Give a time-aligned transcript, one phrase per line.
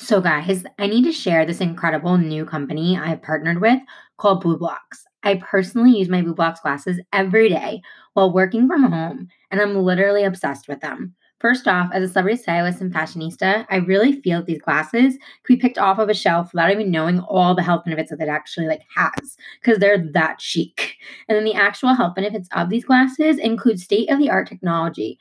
[0.00, 3.80] So, guys, I need to share this incredible new company I've partnered with
[4.16, 4.76] called BlueBlox.
[5.24, 7.82] I personally use my BlueBlox glasses every day
[8.14, 11.16] while working from home, and I'm literally obsessed with them.
[11.40, 15.54] First off, as a celebrity stylist and fashionista, I really feel that these glasses could
[15.54, 18.28] be picked off of a shelf without even knowing all the health benefits that it
[18.28, 20.94] actually like has, because they're that chic.
[21.28, 25.18] And then the actual health benefits of these glasses include state-of-the-art technology,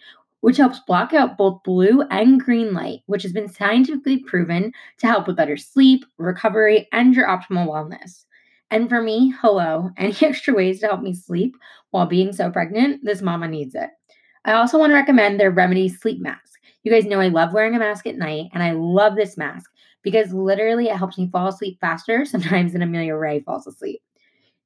[0.47, 5.05] which helps block out both blue and green light, which has been scientifically proven to
[5.05, 8.23] help with better sleep, recovery, and your optimal wellness.
[8.71, 11.57] And for me, hello, any extra ways to help me sleep
[11.91, 13.89] while being so pregnant, this mama needs it.
[14.45, 16.53] I also want to recommend their Remedy sleep mask.
[16.83, 19.69] You guys know I love wearing a mask at night, and I love this mask
[20.01, 23.99] because literally it helps me fall asleep faster sometimes than Amelia Ray falls asleep.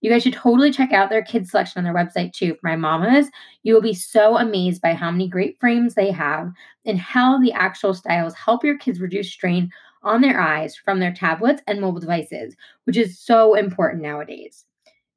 [0.02, 2.56] You guys should totally check out their kids selection on their website too.
[2.56, 3.30] For my mamas,
[3.64, 6.52] you will be so amazed by how many great frames they have
[6.86, 11.14] and how the actual styles help your kids reduce strain on their eyes from their
[11.14, 12.56] tablets and mobile devices,
[12.86, 14.66] which is so important nowadays.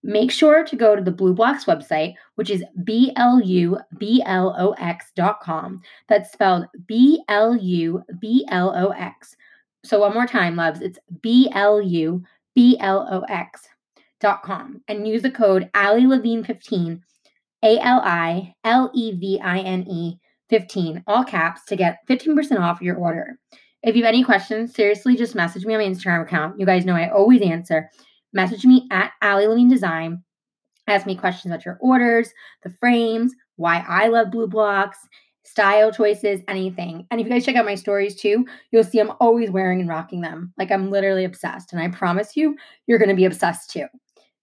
[0.02, 4.54] Make sure to go to the BlueBlox website, which is B L U B L
[4.58, 5.80] O X.com.
[6.08, 9.34] That's spelled B L U B L O X.
[9.82, 12.22] So, one more time, loves, it's B L U
[12.54, 13.66] B L O X
[14.42, 17.02] com and use the code Ali Levine 15,
[17.62, 20.18] A L I L E V I N E
[20.50, 23.38] 15, all caps, to get 15% off your order.
[23.82, 26.58] If you have any questions, seriously, just message me on my Instagram account.
[26.58, 27.90] You guys know I always answer.
[28.32, 30.22] Message me at Ali Levine Design.
[30.86, 32.30] Ask me questions about your orders,
[32.62, 34.92] the frames, why I love BlueBlox,
[35.44, 37.06] style choices, anything.
[37.10, 39.88] And if you guys check out my stories too, you'll see I'm always wearing and
[39.88, 40.52] rocking them.
[40.58, 41.72] Like I'm literally obsessed.
[41.72, 43.86] And I promise you, you're going to be obsessed too.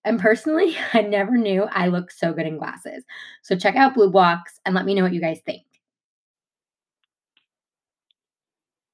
[0.03, 3.03] And personally, I never knew I looked so good in glasses.
[3.41, 5.63] So check out BlueBlox and let me know what you guys think.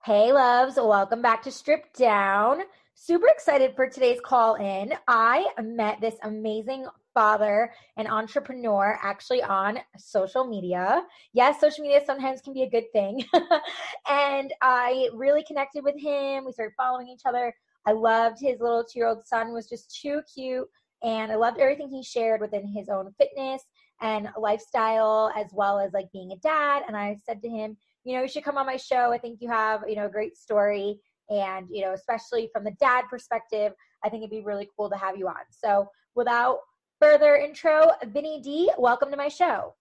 [0.03, 2.61] Hey, loves, welcome back to Strip Down.
[2.95, 4.93] Super excited for today's call in.
[5.07, 11.03] I met this amazing father and entrepreneur actually on social media.
[11.33, 13.23] Yes, social media sometimes can be a good thing.
[14.09, 16.45] and I really connected with him.
[16.45, 17.53] We started following each other.
[17.85, 20.67] I loved his little two year old son, was just too cute
[21.03, 23.63] and I loved everything he shared within his own fitness
[24.01, 26.83] and lifestyle, as well as like being a dad.
[26.87, 29.11] And I said to him, you know, you should come on my show.
[29.11, 30.99] I think you have, you know, a great story.
[31.29, 34.95] And, you know, especially from the dad perspective, I think it'd be really cool to
[34.95, 35.35] have you on.
[35.49, 36.59] So without
[37.01, 39.75] further intro, Vinny D, welcome to my show.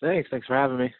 [0.00, 0.28] Thanks.
[0.30, 0.94] Thanks for having me.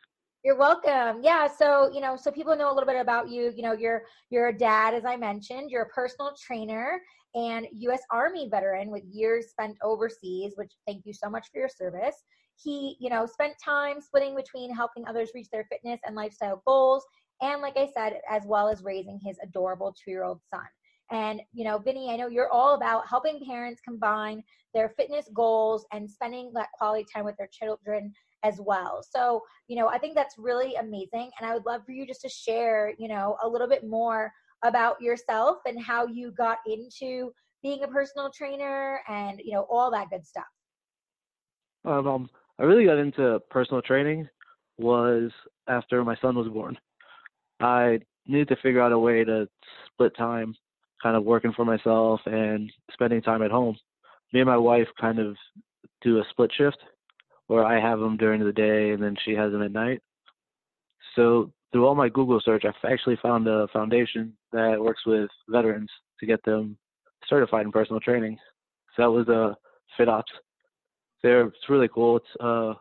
[0.45, 1.23] You're welcome.
[1.23, 1.49] Yeah.
[1.49, 3.53] So, you know, so people know a little bit about you.
[3.55, 5.71] You know, you're you're a dad, as I mentioned.
[5.71, 7.01] You're a personal trainer
[7.35, 8.01] and U.S.
[8.11, 10.55] Army veteran with years spent overseas.
[10.57, 12.17] Which thank you so much for your service.
[12.57, 17.05] He, you know, spent time splitting between helping others reach their fitness and lifestyle goals,
[17.41, 20.67] and like I said, as well as raising his adorable two-year-old son.
[21.11, 24.43] And, you know, Vinny, I know you're all about helping parents combine
[24.75, 28.13] their fitness goals and spending that quality time with their children
[28.45, 29.03] as well.
[29.09, 31.31] So, you know, I think that's really amazing.
[31.39, 34.31] And I would love for you just to share, you know, a little bit more
[34.65, 37.33] about yourself and how you got into
[37.63, 40.45] being a personal trainer and, you know, all that good stuff.
[41.85, 44.29] Um, um I really got into personal training
[44.79, 45.31] was
[45.69, 46.77] after my son was born.
[47.61, 49.49] I needed to figure out a way to
[49.87, 50.55] split time,
[51.03, 53.77] kind of working for myself and spending time at home.
[54.33, 55.37] Me and my wife kind of
[56.03, 56.79] do a split shift
[57.47, 60.01] where I have them during the day and then she has them at night.
[61.17, 65.91] So through all my Google search, I've actually found a foundation that works with veterans
[66.21, 66.77] to get them
[67.29, 68.39] certified in personal training.
[68.97, 69.55] So that was a uh,
[69.99, 70.23] FitOps.
[71.23, 72.17] They're, it's really cool.
[72.17, 72.75] It's uh,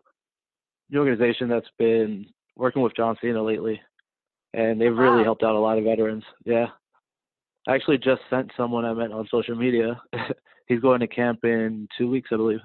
[0.92, 3.80] an organization that's been working with John Cena lately,
[4.54, 5.24] and they've really wow.
[5.24, 6.24] helped out a lot of veterans.
[6.46, 6.68] Yeah.
[7.68, 10.00] I actually just sent someone I met on social media.
[10.68, 12.60] He's going to camp in two weeks, I believe.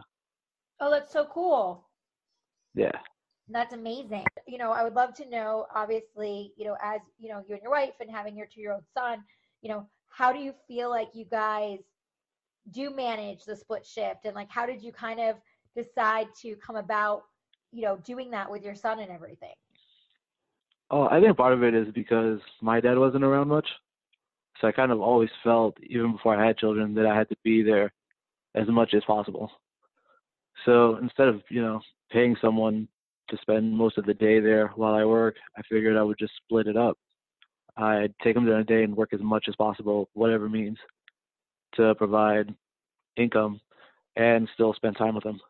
[0.81, 1.88] Oh, that's so cool.
[2.75, 2.93] Yeah.
[3.49, 4.25] That's amazing.
[4.47, 7.63] You know, I would love to know, obviously, you know, as you know, you and
[7.63, 9.25] your wife and having your two year old son,
[9.61, 11.79] you know, how do you feel like you guys
[12.71, 15.37] do manage the split shift and like how did you kind of
[15.77, 17.25] decide to come about,
[17.73, 19.55] you know, doing that with your son and everything?
[20.91, 23.67] Oh, I think part of it is because my dad wasn't around much.
[24.61, 27.37] So I kind of always felt, even before I had children, that I had to
[27.43, 27.93] be there
[28.55, 29.50] as much as possible.
[30.67, 31.81] So instead of, you know,
[32.11, 32.87] paying someone
[33.32, 36.34] to spend most of the day there while I work, I figured I would just
[36.44, 36.99] split it up.
[37.76, 40.79] I'd take them during the day and work as much as possible, whatever means,
[41.75, 42.55] to provide
[43.17, 43.61] income
[44.17, 45.40] and still spend time with them.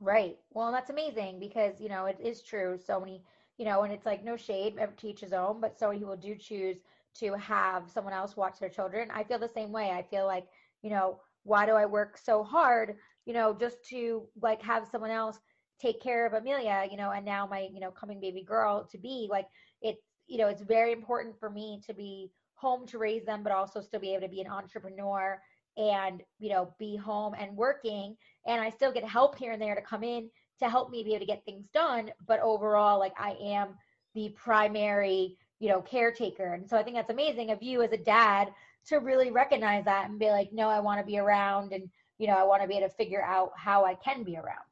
[0.00, 0.38] Right.
[0.52, 2.78] Well, that's amazing because, you know, it is true.
[2.78, 3.22] So many,
[3.58, 6.34] you know, and it's like no shade, teach his own, but so many people do
[6.34, 6.78] choose
[7.18, 9.10] to have someone else watch their children.
[9.12, 9.90] I feel the same way.
[9.90, 10.46] I feel like,
[10.82, 12.96] you know, why do I work so hard,
[13.26, 15.38] you know, just to like have someone else
[15.80, 18.98] take care of Amelia, you know, and now my, you know, coming baby girl to
[18.98, 19.46] be like
[19.82, 23.52] it's, you know, it's very important for me to be home to raise them, but
[23.52, 25.40] also still be able to be an entrepreneur
[25.76, 28.16] and, you know, be home and working.
[28.46, 30.28] And I still get help here and there to come in
[30.60, 32.10] to help me be able to get things done.
[32.26, 33.76] But overall, like I am
[34.14, 36.52] the primary, you know, caretaker.
[36.52, 38.52] And so I think that's amazing of you as a dad
[38.86, 41.88] to really recognize that and be like, no, I want to be around and,
[42.18, 44.69] you know, I want to be able to figure out how I can be around.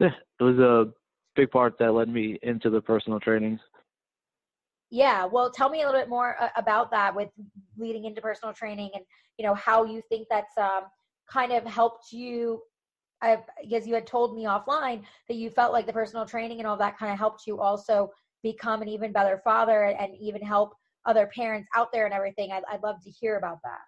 [0.00, 0.08] Yeah,
[0.40, 0.92] it was a
[1.36, 3.60] big part that led me into the personal trainings.
[4.90, 7.28] Yeah, well, tell me a little bit more uh, about that with
[7.78, 9.04] leading into personal training and,
[9.38, 10.82] you know, how you think that's um,
[11.30, 12.60] kind of helped you
[13.22, 13.38] I
[13.68, 16.76] guess you had told me offline that you felt like the personal training and all
[16.78, 18.10] that kind of helped you also
[18.42, 20.74] become an even better father and even help
[21.04, 22.50] other parents out there and everything.
[22.52, 23.80] I'd, I'd love to hear about that.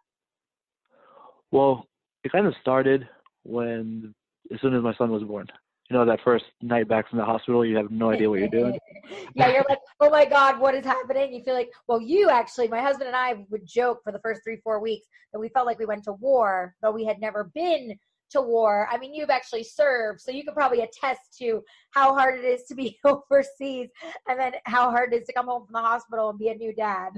[1.51, 1.87] Well,
[2.25, 3.09] it kind of started
[3.43, 4.15] when,
[4.53, 5.47] as soon as my son was born.
[5.93, 8.49] You know, that first night back from the hospital, you have no idea what you're
[8.49, 8.79] doing.
[9.35, 11.35] yeah, you're like, oh my God, what is happening?
[11.35, 14.41] You feel like, well, you actually, my husband and I would joke for the first
[14.43, 17.51] three, four weeks that we felt like we went to war, though we had never
[17.55, 17.95] been
[18.31, 18.89] to war.
[18.91, 21.61] I mean, you've actually served, so you could probably attest to
[21.91, 23.91] how hard it is to be overseas
[24.27, 26.55] and then how hard it is to come home from the hospital and be a
[26.55, 27.11] new dad.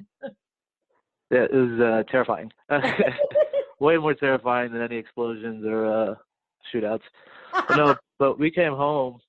[1.30, 2.50] Yeah, it was uh, terrifying.
[3.78, 6.14] Way more terrifying than any explosions or uh,
[6.74, 7.02] shootouts.
[7.76, 9.20] No, but we came home,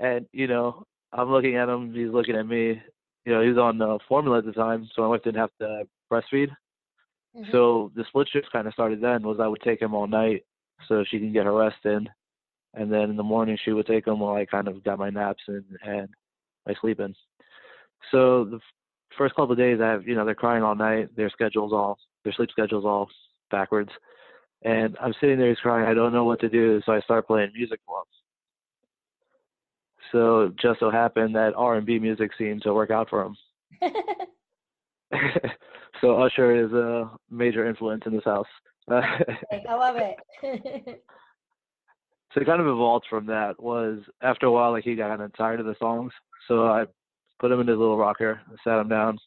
[0.00, 1.94] and you know, I'm looking at him.
[1.94, 2.80] He's looking at me.
[3.24, 5.84] You know, he's on uh, formula at the time, so my wife didn't have to
[6.12, 6.50] breastfeed.
[7.36, 7.50] Mm-hmm.
[7.50, 9.22] So the split shift kind of started then.
[9.22, 10.44] Was I would take him all night,
[10.88, 12.08] so she can get her rest in.
[12.74, 15.10] And then in the morning she would take him while I kind of got my
[15.10, 16.08] naps and and
[16.66, 17.14] my sleeping.
[18.10, 18.60] So the
[19.16, 21.14] first couple of days I have you know they're crying all night.
[21.16, 23.08] Their schedules all their sleep schedules all
[23.50, 23.90] backwards,
[24.64, 25.86] and I'm sitting there he's crying.
[25.86, 28.04] I don't know what to do, so I start playing music for them.
[30.12, 33.36] So just so happened that R&B music seemed to work out for him.
[36.00, 38.46] so Usher is a major influence in this house.
[38.90, 39.02] I
[39.68, 39.96] love
[40.42, 41.02] it.
[42.32, 43.60] so it kind of evolved from that.
[43.62, 46.12] Was after a while, like he got kind of tired of the songs,
[46.48, 46.84] so I
[47.38, 49.18] put him in his little rocker, sat him down.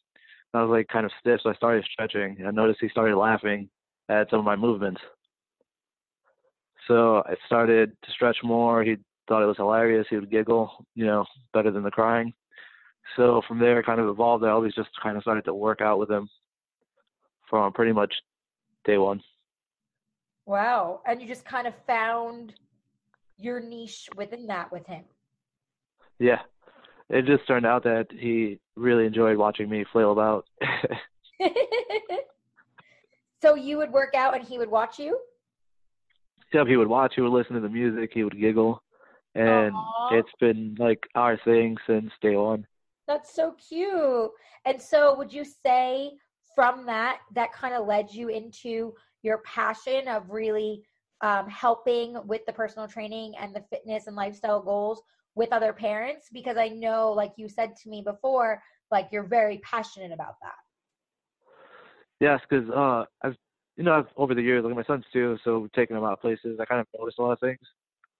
[0.54, 2.38] I was like kind of stiff, so I started stretching.
[2.46, 3.68] I noticed he started laughing
[4.08, 5.00] at some of my movements.
[6.86, 8.82] So I started to stretch more.
[8.82, 8.96] He
[9.28, 10.06] thought it was hilarious.
[10.08, 12.32] He would giggle, you know, better than the crying.
[13.16, 14.44] So from there, it kind of evolved.
[14.44, 16.28] I always just kind of started to work out with him
[17.48, 18.12] from pretty much
[18.84, 19.22] day one.
[20.44, 21.00] Wow.
[21.06, 22.54] And you just kind of found
[23.38, 25.04] your niche within that with him.
[26.18, 26.40] Yeah.
[27.08, 30.46] It just turned out that he really enjoyed watching me flail about.
[33.42, 35.18] so you would work out and he would watch you?
[36.64, 38.82] He would watch, he would listen to the music, he would giggle.
[39.34, 40.12] And Aww.
[40.12, 42.66] it's been like our thing since day one.
[43.06, 44.30] That's so cute.
[44.64, 46.12] And so would you say
[46.54, 50.82] from that that kind of led you into your passion of really
[51.20, 55.02] um, helping with the personal training and the fitness and lifestyle goals
[55.34, 58.60] with other parents because i know like you said to me before
[58.90, 60.54] like you're very passionate about that
[62.20, 63.36] yes because uh i've
[63.76, 66.20] you know I've, over the years like my sons too so taking them out of
[66.20, 67.58] places i kind of noticed a lot of things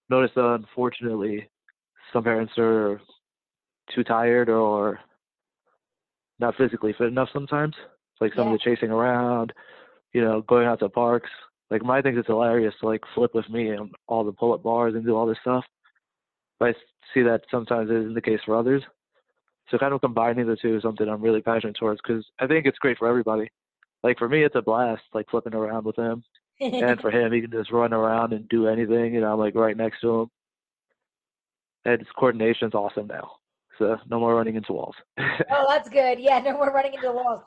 [0.09, 1.49] noticed that unfortunately
[2.13, 3.01] some parents are
[3.95, 5.01] too tired or
[6.39, 7.75] not physically fit enough sometimes
[8.21, 8.55] like some yeah.
[8.55, 9.53] of the chasing around
[10.17, 11.29] you know, going out to parks.
[11.71, 14.55] Like my thing is it's hilarious to like flip with me and all the pull
[14.55, 15.63] up bars and do all this stuff.
[16.59, 16.73] But I
[17.13, 18.83] see that sometimes isn't the case for others.
[19.71, 22.65] So kind of combining the two is something I'm really passionate towards because I think
[22.65, 23.51] it's great for everybody.
[24.07, 26.23] Like for me, it's a blast, like flipping around with him.
[26.61, 29.13] and for him, he can just run around and do anything.
[29.13, 30.31] You know, I'm like right next to him.
[31.85, 33.33] And his coordination's awesome now.
[33.81, 34.95] So no more running into walls.
[35.19, 36.21] oh, that's good.
[36.21, 37.43] Yeah, no more running into walls.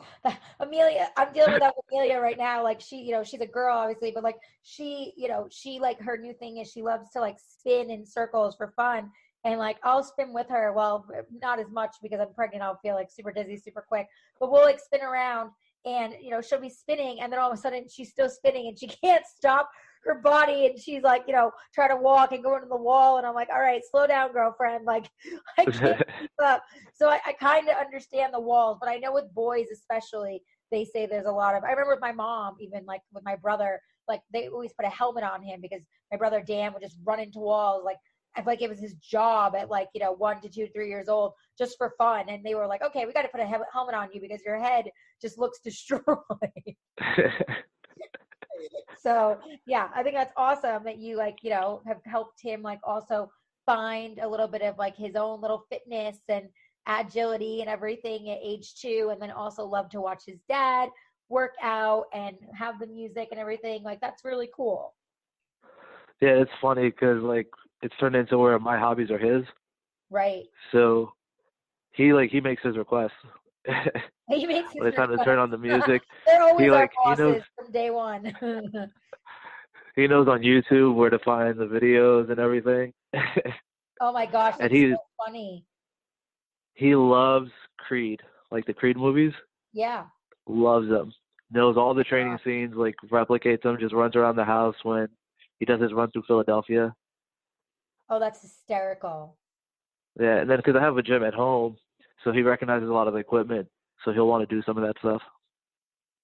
[0.59, 2.61] Amelia, I'm dealing with that with Amelia right now.
[2.61, 6.01] Like she, you know, she's a girl obviously, but like she, you know, she like
[6.01, 9.11] her new thing is she loves to like spin in circles for fun.
[9.45, 10.73] And like I'll spin with her.
[10.73, 11.07] Well,
[11.41, 12.63] not as much because I'm pregnant.
[12.63, 14.07] I'll feel like super dizzy, super quick.
[14.41, 15.51] But we'll like spin around
[15.85, 18.67] and you know she'll be spinning and then all of a sudden she's still spinning
[18.67, 19.69] and she can't stop
[20.03, 23.17] her body and she's like, you know, trying to walk and go into the wall.
[23.17, 24.85] And I'm like, all right, slow down, girlfriend.
[24.85, 25.09] Like,
[25.57, 26.63] I can't keep up.
[26.93, 30.85] So I, I kind of understand the walls, but I know with boys, especially, they
[30.85, 33.81] say there's a lot of, I remember with my mom, even like with my brother,
[34.07, 35.81] like they always put a helmet on him because
[36.11, 37.83] my brother Dan would just run into walls.
[37.83, 37.97] Like
[38.35, 40.87] i feel like it was his job at like you know one to two three
[40.87, 42.29] years old just for fun.
[42.29, 44.59] And they were like okay we got to put a helmet on you because your
[44.59, 44.85] head
[45.21, 46.01] just looks destroyed.
[49.01, 52.81] So yeah i think that's awesome that you like you know have helped him like
[52.83, 53.31] also
[53.65, 56.49] find a little bit of like his own little fitness and
[56.87, 60.89] agility and everything at age two and then also love to watch his dad
[61.29, 63.83] work out and have the music and everything.
[63.83, 64.95] Like that's really cool.
[66.19, 67.47] Yeah it's funny because like
[67.81, 69.43] it's turned into where my hobbies are his.
[70.09, 70.45] Right.
[70.71, 71.13] So
[71.93, 73.11] he like he makes his requests.
[74.31, 76.81] He makes his by the time to turn on the music they're always he our
[76.81, 78.25] like he bosses knows from day one.
[79.95, 82.93] he knows on youtube where to find the videos and everything.
[84.01, 85.65] Oh my gosh And that's he- so funny.
[86.75, 89.33] he loves creed like the creed movies.
[89.73, 90.05] Yeah.
[90.47, 91.11] Loves them.
[91.51, 95.07] Knows all the training scenes, like replicates them, just runs around the house when
[95.59, 96.93] he does his run through Philadelphia.
[98.11, 99.35] oh that's hysterical
[100.19, 101.77] Yeah, and then because I have a gym at home,
[102.23, 103.67] so he recognizes a lot of the equipment,
[104.03, 105.21] so he'll want to do some of that stuff.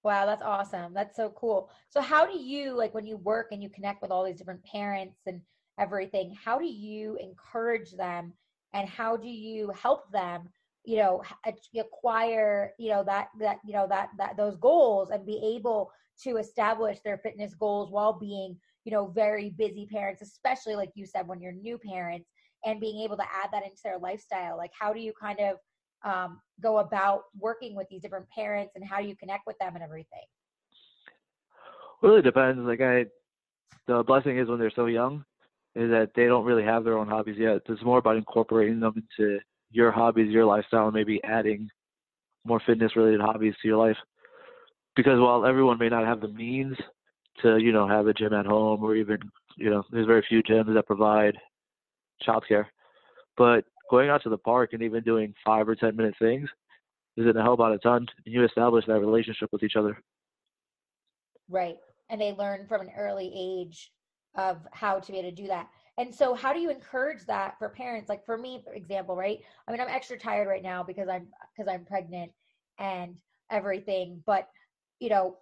[0.02, 0.92] Wow, that's awesome.
[0.92, 1.70] That's so cool.
[1.88, 4.62] So how do you like when you work and you connect with all these different
[4.64, 5.40] parents and
[5.80, 8.34] everything, how do you encourage them
[8.74, 10.50] and how do you help them,
[10.84, 11.22] you know,
[11.74, 15.90] acquire, you know, that that you know that that those goals and be able
[16.22, 21.06] to establish their fitness goals while being, you know, very busy parents, especially like you
[21.06, 22.28] said when you're new parents
[22.64, 24.56] and being able to add that into their lifestyle.
[24.56, 25.56] Like how do you kind of
[26.04, 29.74] um, go about working with these different parents and how do you connect with them
[29.74, 30.24] and everything
[32.02, 32.60] Really depends.
[32.60, 33.06] Like I,
[33.86, 35.24] the blessing is when they're so young,
[35.74, 37.62] is that they don't really have their own hobbies yet.
[37.68, 39.38] It's more about incorporating them into
[39.70, 41.68] your hobbies, your lifestyle, and maybe adding
[42.44, 43.96] more fitness-related hobbies to your life.
[44.94, 46.76] Because while everyone may not have the means
[47.42, 49.18] to, you know, have a gym at home, or even,
[49.56, 51.36] you know, there's very few gyms that provide
[52.26, 52.66] childcare.
[53.36, 56.48] But going out to the park and even doing five or ten minute things
[57.16, 58.06] is going to help out a ton.
[58.24, 59.98] And you establish that relationship with each other.
[61.48, 61.76] right
[62.10, 63.90] and they learn from an early age
[64.36, 65.68] of how to be able to do that
[65.98, 69.40] and so how do you encourage that for parents like for me for example right
[69.66, 72.30] i mean i'm extra tired right now because i'm because i'm pregnant
[72.78, 73.14] and
[73.50, 74.48] everything but
[75.00, 75.36] you know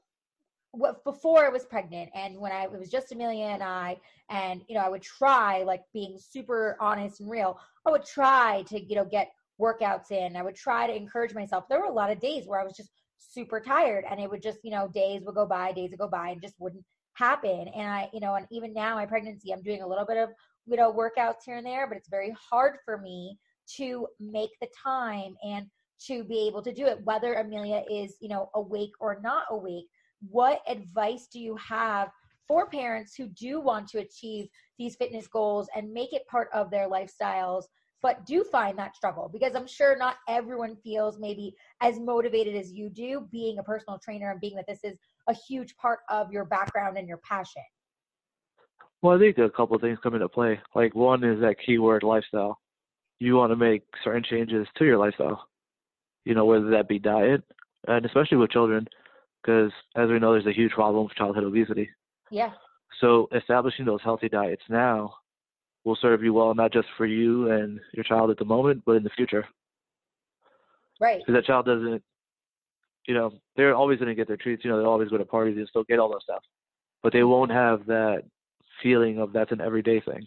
[1.05, 3.99] before I was pregnant and when I it was just Amelia and I
[4.31, 8.65] and you know I would try like being super honest and real I would try
[8.69, 10.37] to you know get workouts in.
[10.37, 11.65] I would try to encourage myself.
[11.69, 14.43] There were a lot of days where I was just super tired and it would
[14.43, 17.69] just you know days would go by days would go by and just wouldn't happen.
[17.69, 20.31] And I you know and even now my pregnancy I'm doing a little bit of
[20.67, 23.39] you know workouts here and there but it's very hard for me
[23.77, 25.67] to make the time and
[26.07, 29.87] to be able to do it whether Amelia is you know awake or not awake
[30.31, 32.11] what advice do you have
[32.47, 36.71] for parents who do want to achieve these fitness goals and make it part of
[36.71, 37.65] their lifestyles
[38.03, 42.73] but do find that struggle because i'm sure not everyone feels maybe as motivated as
[42.73, 46.31] you do being a personal trainer and being that this is a huge part of
[46.31, 47.63] your background and your passion
[49.03, 50.59] Well, I think a couple of things come into play.
[50.75, 52.59] Like one is that keyword lifestyle.
[53.21, 55.47] You want to make certain changes to your lifestyle.
[56.25, 57.43] You know, whether that be diet,
[57.87, 58.89] and especially with children,
[59.45, 61.91] because as we know, there's a huge problem with childhood obesity.
[62.31, 62.51] yeah
[63.01, 65.15] So establishing those healthy diets now
[65.85, 68.93] will serve you well, not just for you and your child at the moment, but
[68.97, 69.47] in the future.
[71.01, 72.03] right Because that child doesn't,
[73.07, 74.65] you know, they're always going to get their treats.
[74.65, 76.43] You know, they always go to parties and still get all that stuff,
[77.03, 78.23] but they won't have that
[78.83, 80.25] feeling of that's an everyday thing.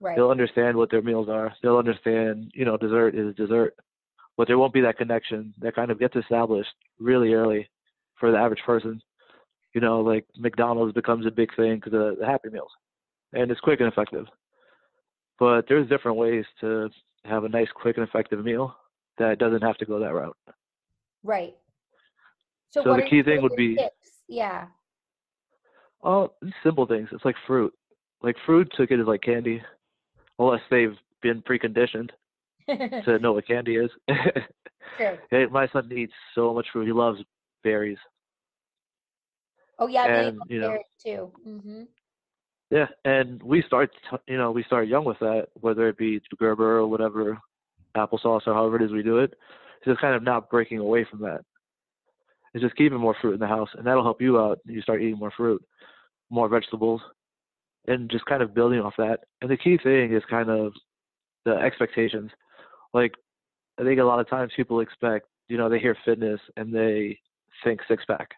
[0.00, 1.54] right They'll understand what their meals are.
[1.62, 3.74] They'll understand, you know, dessert is dessert.
[4.38, 7.68] But there won't be that connection that kind of gets established really early
[8.18, 9.02] for the average person.
[9.74, 12.70] You know, like McDonald's becomes a big thing because of the Happy Meals,
[13.34, 14.26] and it's quick and effective.
[15.38, 16.88] But there's different ways to
[17.24, 18.74] have a nice, quick, and effective meal
[19.18, 20.36] that doesn't have to go that route.
[21.24, 21.54] right
[22.70, 24.22] so, So the key thing would be- tips?
[24.28, 24.66] yeah
[26.04, 27.08] Oh, simple things.
[27.10, 27.74] It's like fruit.
[28.22, 29.60] Like fruit took it as like candy,
[30.38, 32.10] unless they've been preconditioned
[33.04, 33.90] to know what candy is.
[34.96, 35.16] True.
[35.30, 36.86] Hey, my son eats so much fruit.
[36.86, 37.20] He loves
[37.62, 37.98] berries.
[39.78, 41.82] oh yeah they And, love you know- berries too hmm
[42.70, 43.90] Yeah, and we start,
[44.26, 47.38] you know, we start young with that, whether it be Gerber or whatever,
[47.96, 49.32] applesauce or however it is we do it.
[49.78, 51.40] It's just kind of not breaking away from that.
[52.54, 54.58] It's just keeping more fruit in the house, and that'll help you out.
[54.64, 55.62] You start eating more fruit,
[56.30, 57.00] more vegetables,
[57.86, 59.20] and just kind of building off that.
[59.42, 60.72] And the key thing is kind of
[61.44, 62.30] the expectations.
[62.94, 63.12] Like,
[63.78, 67.18] I think a lot of times people expect, you know, they hear fitness and they
[67.64, 68.30] think six pack.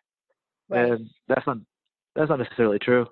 [0.68, 1.58] right and that's not
[2.14, 3.06] that's not necessarily true.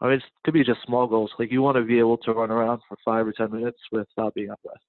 [0.00, 1.30] I mean, it could be just small goals.
[1.38, 4.34] Like you want to be able to run around for five or ten minutes without
[4.34, 4.80] being out of breath.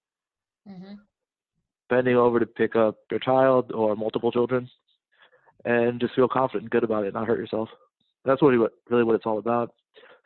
[0.67, 0.95] hmm
[1.89, 4.69] Bending over to pick up your child or multiple children,
[5.65, 7.69] and just feel confident and good about it, not hurt yourself.
[8.25, 8.51] That's what
[8.89, 9.71] really what it's all about.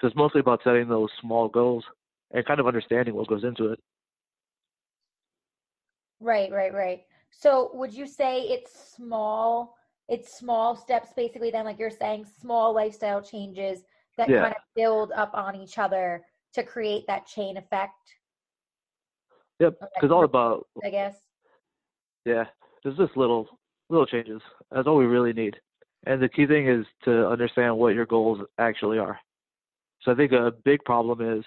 [0.02, 1.84] So it's mostly about setting those small goals
[2.32, 3.80] and kind of understanding what goes into it.
[6.20, 7.02] Right, right, right.
[7.30, 9.76] So would you say it's small,
[10.08, 13.84] it's small steps basically then like you're saying small lifestyle changes
[14.18, 14.42] that Yeah.
[14.42, 17.94] kind of build up on each other to create that chain effect,
[19.60, 19.76] Yep.
[19.96, 21.16] Because all about I guess.
[22.26, 22.46] yeah,
[22.84, 23.48] there's just little
[23.90, 24.42] little changes.
[24.72, 25.56] That's all we really need.
[26.06, 29.20] And the key thing is to understand what your goals actually are.
[30.02, 31.44] So I think a big problem is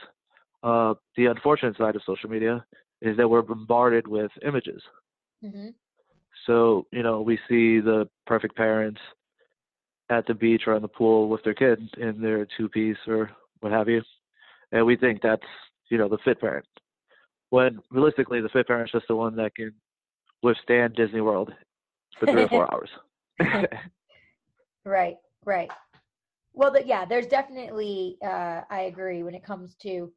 [0.63, 2.65] uh, the unfortunate side of social media
[3.03, 4.83] is that we're bombarded with images.
[5.43, 5.69] hmm
[6.47, 9.01] So, you know, we see the perfect parents
[10.11, 13.31] at the beach or on the pool with their kid in their two piece or
[13.61, 14.03] what have you.
[14.73, 15.43] And we think that's,
[15.89, 16.67] you know, the fit parent.
[17.51, 19.73] When realistically, the fit parent's just the one that can
[20.43, 21.53] withstand Disney World
[22.19, 22.91] for three or four hours.
[24.85, 25.71] Right, right.
[26.55, 30.11] Well, the, yeah, there's definitely, uh, I agree when it comes to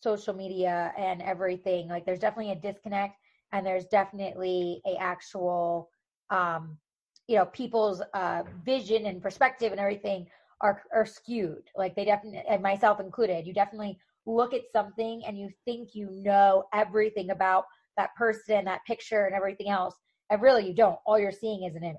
[0.00, 1.88] social media and everything.
[1.88, 3.16] Like, there's definitely a disconnect,
[3.52, 5.90] and there's definitely a actual,
[6.30, 6.78] um,
[7.26, 10.26] you know, people's uh, vision and perspective and everything
[10.60, 11.64] are are skewed.
[11.76, 16.10] Like, they definitely, and myself included, you definitely look at something and you think you
[16.10, 17.64] know everything about
[17.96, 19.94] that person, that picture, and everything else,
[20.30, 20.98] and really you don't.
[21.06, 21.98] All you're seeing is an image.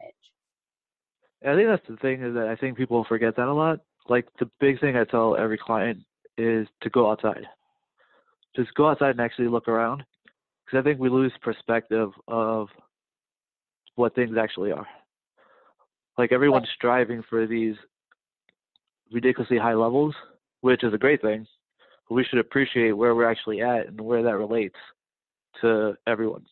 [1.46, 3.79] I think that's the thing is that I think people forget that a lot.
[4.08, 6.00] Like the big thing I tell every client
[6.38, 7.46] is to go outside.
[8.56, 10.03] Just go outside and actually look around,
[10.65, 12.68] because I think we lose perspective of
[13.96, 14.88] what things actually are.
[16.18, 17.75] Like everyone's striving for these
[19.12, 20.15] ridiculously high levels,
[20.62, 21.46] which is a great thing.
[22.08, 24.75] But we should appreciate where we're actually at and where that relates
[25.62, 26.46] to everyone.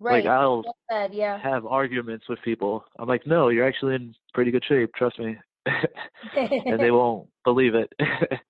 [0.00, 0.24] Right.
[0.24, 1.40] Like I'll well said, yeah.
[1.40, 2.84] have arguments with people.
[2.98, 4.92] I'm like, no, you're actually in pretty good shape.
[4.94, 5.36] Trust me.
[6.36, 7.92] and they won't believe it.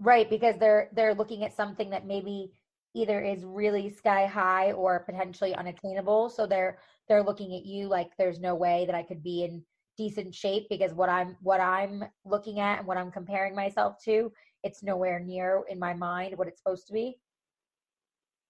[0.00, 2.52] right, because they're they're looking at something that maybe
[2.94, 6.30] either is really sky high or potentially unattainable.
[6.30, 9.62] So they're they're looking at you like there's no way that I could be in
[9.96, 14.32] decent shape because what I'm what I'm looking at and what I'm comparing myself to,
[14.64, 17.18] it's nowhere near in my mind what it's supposed to be.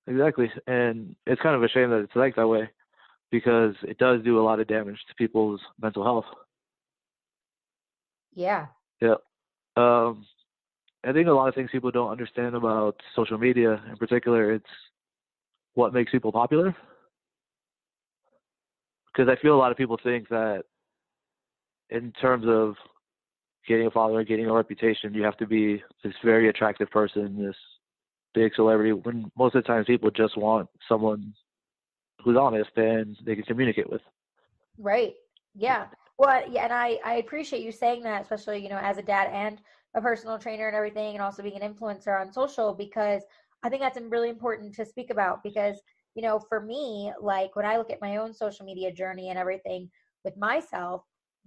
[0.06, 0.50] exactly.
[0.66, 2.70] And it's kind of a shame that it's like that way
[3.30, 6.24] because it does do a lot of damage to people's mental health.
[8.34, 8.66] Yeah.
[9.00, 9.16] Yeah.
[9.76, 10.26] Um,
[11.04, 14.66] I think a lot of things people don't understand about social media in particular, it's
[15.74, 16.74] what makes people popular.
[19.06, 20.64] Because I feel a lot of people think that
[21.90, 22.74] in terms of
[23.66, 27.56] getting a follower, getting a reputation, you have to be this very attractive person, this
[28.34, 31.32] big celebrity, when most of the time people just want someone
[32.24, 34.02] who's honest and they can communicate with.
[34.78, 35.14] Right.
[35.54, 35.86] Yeah.
[36.18, 39.28] Well, yeah, and I I appreciate you saying that, especially you know as a dad
[39.32, 39.60] and
[39.98, 43.22] a personal trainer and everything, and also being an influencer on social because
[43.62, 45.80] I think that's really important to speak about because
[46.14, 49.38] you know for me, like when I look at my own social media journey and
[49.38, 49.90] everything
[50.24, 51.02] with myself,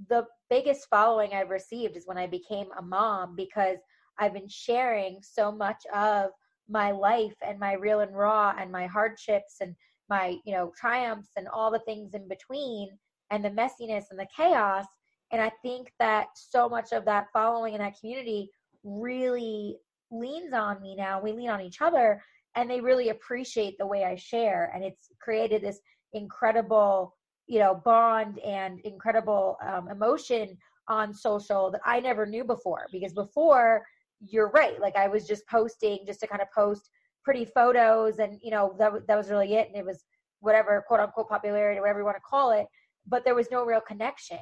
[0.10, 3.78] the biggest following I've received is when I became a mom because
[4.20, 6.32] I've been sharing so much of
[6.70, 9.76] my life and my real and raw and my hardships and
[10.10, 12.90] my you know triumphs and all the things in between
[13.30, 14.86] and the messiness and the chaos
[15.32, 18.50] and i think that so much of that following and that community
[18.84, 19.78] really
[20.12, 21.22] leans on me now.
[21.22, 22.22] We lean on each other
[22.56, 24.72] and they really appreciate the way i share.
[24.76, 25.80] And it's created this
[26.14, 27.16] incredible
[27.48, 32.88] you know bond and incredible um, emotion on social that i never knew before.
[32.92, 33.86] Because before
[34.20, 34.80] you're right.
[34.80, 36.90] Like i was just posting just to kind of post
[37.24, 39.68] pretty photos and you know that, that was really it.
[39.68, 40.04] And it was
[40.42, 42.66] whatever quote unquote popularity whatever you want to call it.
[43.08, 44.40] But there was no real connection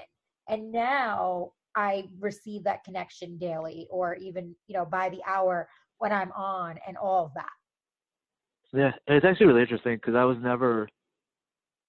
[0.49, 5.67] and now i receive that connection daily or even you know by the hour
[5.99, 7.49] when i'm on and all of that
[8.73, 10.87] Yeah, and it's actually really interesting because I was never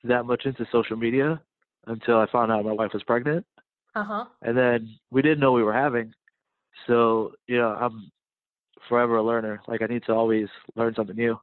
[0.04, 1.40] that much into social media
[1.86, 3.44] until I found out my wife was pregnant,
[3.94, 6.12] uh-huh and then we didn't know we were having.
[6.86, 8.10] So you know, I'm
[8.88, 9.60] forever a learner.
[9.68, 11.38] Like I need to always learn something new.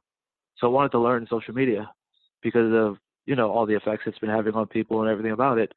[0.58, 1.90] So I wanted to learn social media
[2.42, 5.58] because of you know all the effects it's been having on people and everything about
[5.58, 5.72] it.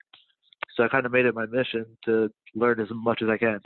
[0.76, 3.60] So I kind of made it my mission to learn as much as I can.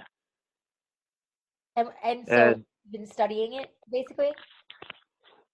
[1.76, 4.30] and, and so And you've been studying it basically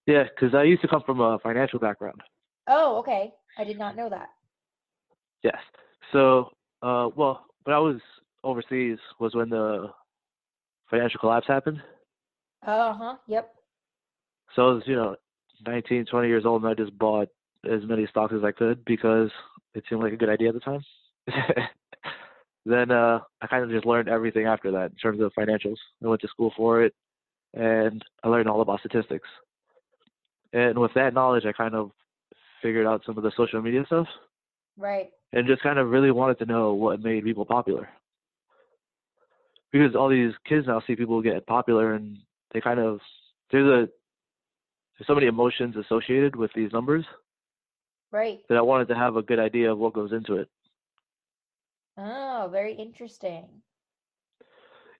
[0.06, 2.20] yeah, because I used to come from a financial background.
[2.68, 4.28] oh okay i did not know that
[5.42, 5.56] Yes.
[6.12, 6.50] So,
[6.82, 8.00] uh, well, when I was
[8.44, 9.88] overseas was when the
[10.88, 11.82] financial collapse happened.
[12.64, 13.16] Uh huh.
[13.26, 13.52] Yep.
[14.54, 15.16] So I was, you know,
[15.66, 17.28] 19, 20 years old, and I just bought
[17.68, 19.30] as many stocks as I could because
[19.74, 20.80] it seemed like a good idea at the time.
[22.66, 25.76] then uh, I kind of just learned everything after that in terms of financials.
[26.02, 26.94] I went to school for it,
[27.54, 29.28] and I learned all about statistics.
[30.52, 31.90] And with that knowledge, I kind of
[32.62, 34.06] figured out some of the social media stuff.
[34.76, 35.10] Right.
[35.32, 37.88] And just kind of really wanted to know what made people popular.
[39.72, 42.18] Because all these kids now see people get popular and
[42.52, 43.00] they kind of
[43.50, 43.88] there's a
[44.98, 47.04] there's so many emotions associated with these numbers.
[48.10, 48.40] Right.
[48.50, 50.48] That I wanted to have a good idea of what goes into it.
[51.96, 53.62] Oh, very interesting.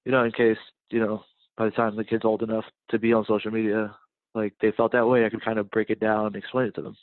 [0.05, 0.59] You know, in case,
[0.91, 1.23] you know,
[1.57, 3.95] by the time the kid's old enough to be on social media,
[4.35, 6.75] like they felt that way, I could kind of break it down and explain it
[6.77, 6.97] to them.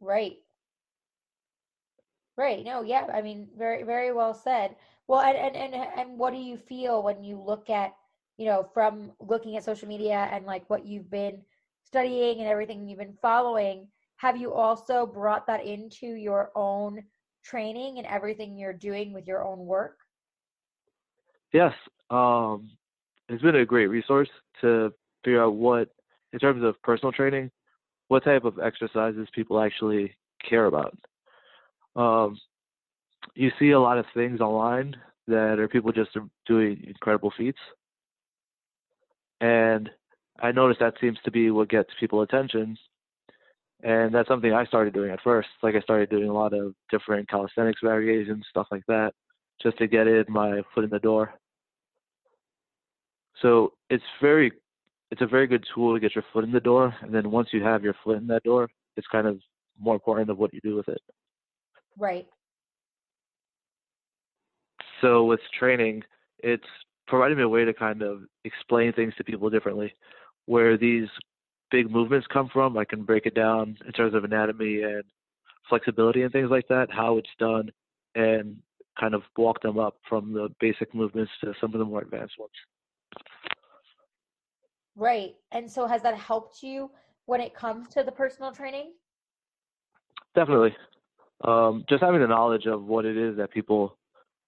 [0.00, 0.36] Right.
[2.36, 2.64] Right.
[2.64, 3.06] No, yeah.
[3.12, 4.76] I mean, very, very well said.
[5.06, 7.94] Well, and, and, and, and what do you feel when you look at,
[8.36, 11.42] you know, from looking at social media and like what you've been
[11.84, 13.88] studying and everything you've been following?
[14.16, 17.04] Have you also brought that into your own
[17.44, 19.98] training and everything you're doing with your own work?
[21.52, 21.72] Yes.
[22.10, 22.70] Um,
[23.28, 24.28] it's been a great resource
[24.60, 24.92] to
[25.24, 25.88] figure out what,
[26.32, 27.50] in terms of personal training,
[28.08, 30.14] what type of exercises people actually
[30.48, 30.96] care about.
[31.96, 32.38] Um,
[33.34, 34.96] you see a lot of things online
[35.26, 36.10] that are people just
[36.46, 37.58] doing incredible feats.
[39.40, 39.90] And
[40.40, 42.76] I notice that seems to be what gets people attention.
[43.82, 45.48] And that's something I started doing at first.
[45.62, 49.12] Like I started doing a lot of different calisthenics variations, stuff like that,
[49.62, 51.34] just to get in my foot in the door.
[53.40, 54.50] So it's very
[55.10, 56.94] it's a very good tool to get your foot in the door.
[57.00, 59.38] And then once you have your foot in that door, it's kind of
[59.78, 61.00] more important of what you do with it.
[61.96, 62.26] Right.
[65.00, 66.02] So with training,
[66.40, 66.66] it's
[67.06, 69.94] providing me a way to kind of explain things to people differently.
[70.46, 71.08] Where these
[71.70, 75.04] big movements come from, I can break it down in terms of anatomy and
[75.68, 77.70] flexibility and things like that, how it's done,
[78.14, 78.56] and
[78.98, 82.34] kind of walk them up from the basic movements to some of the more advanced
[82.38, 82.52] ones.
[84.96, 85.36] Right.
[85.52, 86.90] And so has that helped you
[87.26, 88.92] when it comes to the personal training?
[90.34, 90.74] Definitely.
[91.44, 93.96] Um, just having the knowledge of what it is that people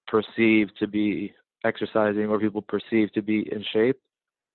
[0.08, 1.32] perceive to be
[1.64, 4.00] exercising or people perceive to be in shape,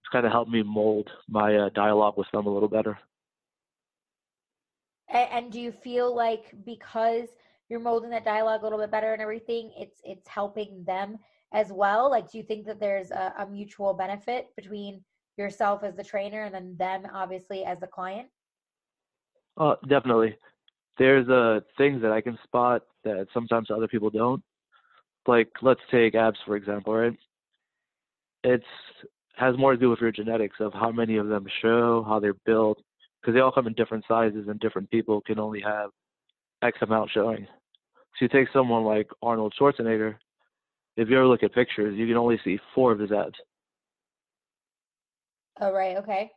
[0.05, 2.95] it's kind of helped me mold my uh, dialogue with them a little better.
[5.09, 7.29] And, and do you feel like because
[7.69, 11.17] you're molding that dialogue a little bit better and everything, it's it's helping them
[11.53, 12.11] as well?
[12.11, 15.03] Like, do you think that there's a, a mutual benefit between
[15.37, 18.27] yourself as the trainer and then them obviously as the client?
[19.57, 20.37] Uh, definitely.
[20.99, 24.43] There's uh, things that I can spot that sometimes other people don't.
[25.25, 27.17] Like let's take abs for example, right?
[28.43, 28.63] It's
[29.37, 32.35] has more to do with your genetics of how many of them show, how they're
[32.45, 32.81] built,
[33.21, 35.89] because they all come in different sizes and different people can only have
[36.61, 37.45] X amount showing.
[38.17, 40.15] So you take someone like Arnold Schwarzenegger,
[40.97, 43.35] if you ever look at pictures, you can only see four of his abs.
[45.59, 45.97] Oh, right.
[45.97, 46.31] Okay.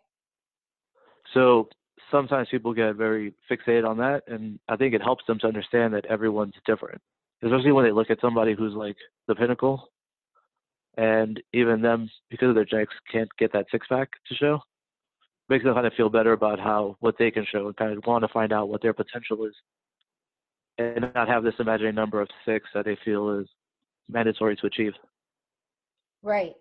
[1.35, 1.69] So
[2.11, 5.95] sometimes people get very fixated on that, and I think it helps them to understand
[5.95, 7.01] that everyone's different,
[7.43, 9.91] especially when they look at somebody who's like the pinnacle,
[10.99, 14.61] and even them because of their genetics can't get that six pack to show.
[15.49, 18.05] Makes them kind of feel better about how what they can show and kind of
[18.05, 19.55] want to find out what their potential is,
[20.77, 23.47] and not have this imaginary number of six that they feel is
[24.11, 24.93] mandatory to achieve.
[26.23, 26.55] Right.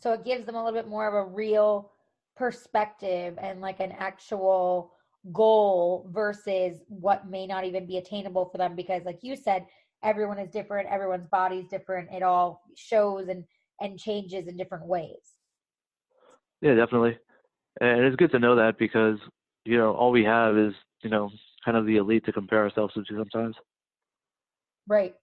[0.00, 1.92] So it gives them a little bit more of a real
[2.36, 4.92] perspective and like an actual
[5.32, 9.64] goal versus what may not even be attainable for them because like you said
[10.04, 13.44] everyone is different everyone's body is different it all shows and
[13.80, 15.34] and changes in different ways.
[16.60, 17.18] Yeah definitely.
[17.80, 19.18] And it's good to know that because
[19.64, 21.30] you know all we have is you know
[21.64, 23.56] kind of the elite to compare ourselves to sometimes.
[24.86, 25.14] Right.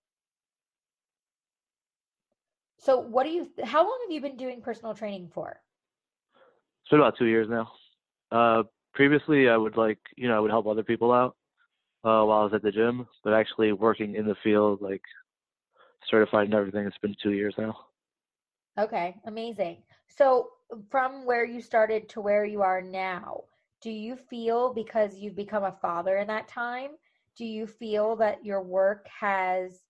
[2.78, 5.62] So what do you how long have you been doing personal training for?
[6.84, 7.72] It's been about two years now.
[8.32, 8.64] Uh,
[8.94, 11.36] previously I would like you know, I would help other people out
[12.04, 15.02] uh, while I was at the gym, but actually working in the field, like
[16.10, 17.76] certified and everything, it's been two years now.
[18.80, 19.84] Okay, amazing.
[20.08, 20.50] So
[20.90, 23.44] from where you started to where you are now,
[23.82, 26.92] do you feel because you've become a father in that time,
[27.38, 29.82] do you feel that your work has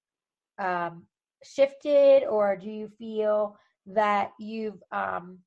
[0.60, 1.06] um,
[1.44, 5.40] shifted or do you feel that you've um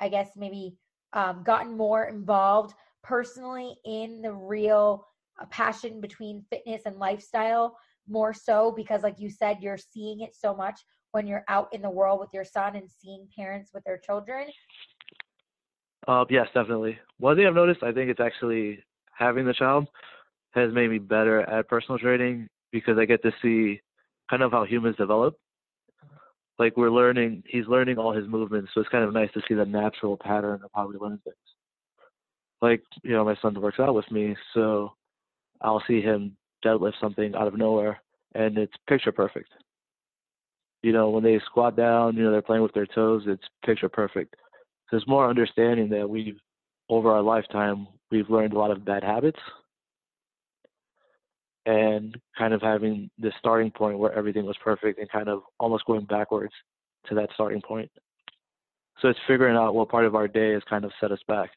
[0.00, 0.76] i guess maybe
[1.12, 5.04] um, gotten more involved personally in the real
[5.40, 7.76] uh, passion between fitness and lifestyle
[8.08, 10.80] more so because like you said you're seeing it so much
[11.12, 14.46] when you're out in the world with your son and seeing parents with their children?
[16.06, 16.98] Uh, yes, definitely.
[17.18, 19.86] One thing I've noticed, I think it's actually having the child
[20.52, 23.80] has made me better at personal training because I get to see
[24.28, 25.36] kind of how humans develop.
[26.58, 29.54] Like we're learning, he's learning all his movements, so it's kind of nice to see
[29.54, 31.36] the natural pattern of how we learn things.
[32.60, 34.92] Like, you know, my son works out with me, so
[35.60, 38.00] I'll see him deadlift something out of nowhere
[38.34, 39.50] and it's picture perfect.
[40.82, 43.88] You know, when they squat down, you know, they're playing with their toes, it's picture
[43.88, 44.34] perfect.
[44.90, 46.38] There's more understanding that we've,
[46.88, 49.38] over our lifetime, we've learned a lot of bad habits
[51.66, 55.84] and kind of having the starting point where everything was perfect and kind of almost
[55.84, 56.52] going backwards
[57.08, 57.90] to that starting point.
[59.00, 61.50] So it's figuring out what part of our day has kind of set us back,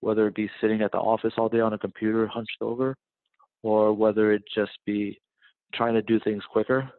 [0.00, 2.96] whether it be sitting at the office all day on a computer hunched over,
[3.62, 5.20] or whether it just be
[5.74, 6.90] trying to do things quicker,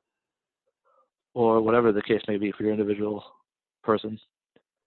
[1.34, 3.24] or whatever the case may be for your individual
[3.84, 4.20] person.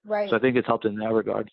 [0.05, 0.29] Right.
[0.29, 1.51] So I think it's helped in that regard.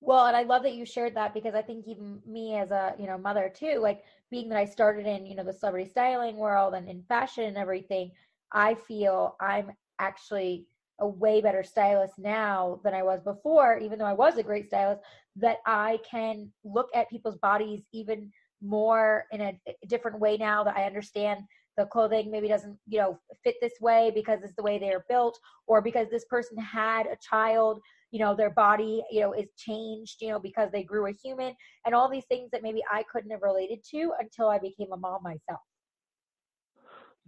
[0.00, 2.94] Well, and I love that you shared that because I think even me as a,
[2.98, 6.36] you know, mother too, like being that I started in, you know, the celebrity styling
[6.36, 8.12] world and in fashion and everything,
[8.52, 10.66] I feel I'm actually
[11.00, 14.66] a way better stylist now than I was before, even though I was a great
[14.66, 15.02] stylist,
[15.36, 18.30] that I can look at people's bodies even
[18.62, 21.40] more in a different way now that I understand
[21.76, 25.38] the clothing maybe doesn't you know fit this way because it's the way they're built
[25.66, 30.16] or because this person had a child you know their body you know is changed
[30.20, 33.30] you know because they grew a human and all these things that maybe i couldn't
[33.30, 35.60] have related to until i became a mom myself.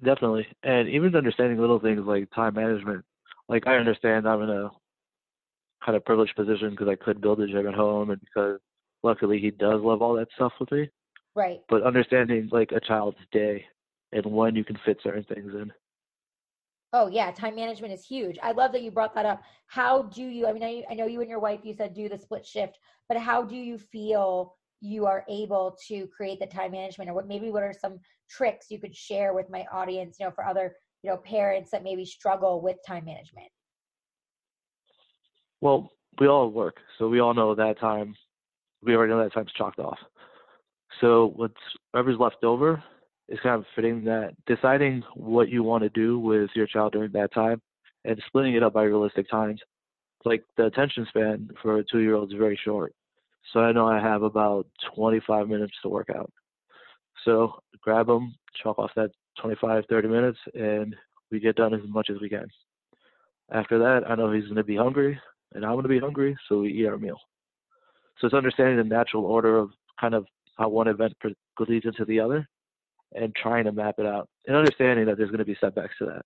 [0.03, 0.47] Definitely.
[0.63, 3.05] And even understanding little things like time management
[3.49, 4.71] like i understand i'm in a
[5.85, 8.59] kind of privileged position because i could build a gym at home and because
[9.03, 10.89] luckily he does love all that stuff with me
[11.35, 13.65] right but understanding like a child's day
[14.13, 15.73] and when you can fit certain things in.
[16.95, 18.39] Oh yeah, time management is huge.
[18.43, 19.43] I love that you brought that up.
[19.67, 20.47] How do you?
[20.47, 21.61] I mean, I, I know you and your wife.
[21.63, 26.07] You said do the split shift, but how do you feel you are able to
[26.07, 27.29] create the time management, or what?
[27.29, 27.99] Maybe what are some
[28.31, 30.17] tricks you could share with my audience?
[30.19, 33.49] You know, for other you know parents that maybe struggle with time management.
[35.61, 35.91] Well,
[36.21, 38.15] we all work, so we all know that time.
[38.83, 39.99] We already know that time's chalked off.
[41.01, 41.55] So what's
[41.93, 42.83] whatever's left over,
[43.29, 47.13] is kind of fitting that deciding what you want to do with your child during
[47.13, 47.61] that time
[48.05, 49.61] and splitting it up by realistic times.
[50.25, 52.95] Like the attention span for a two year old is very short.
[53.53, 56.31] So I know I have about 25 minutes to work out.
[57.25, 60.95] So grab them, chalk off that 25, 30 minutes, and
[61.31, 62.47] we get done as much as we can.
[63.51, 65.19] After that, I know he's going to be hungry,
[65.55, 67.19] and I'm going to be hungry, so we eat our meal.
[68.19, 71.15] So it's understanding the natural order of kind of how one event
[71.61, 72.49] leads into the other
[73.15, 76.07] and trying to map it out and understanding that there's going to be setbacks to
[76.07, 76.23] that.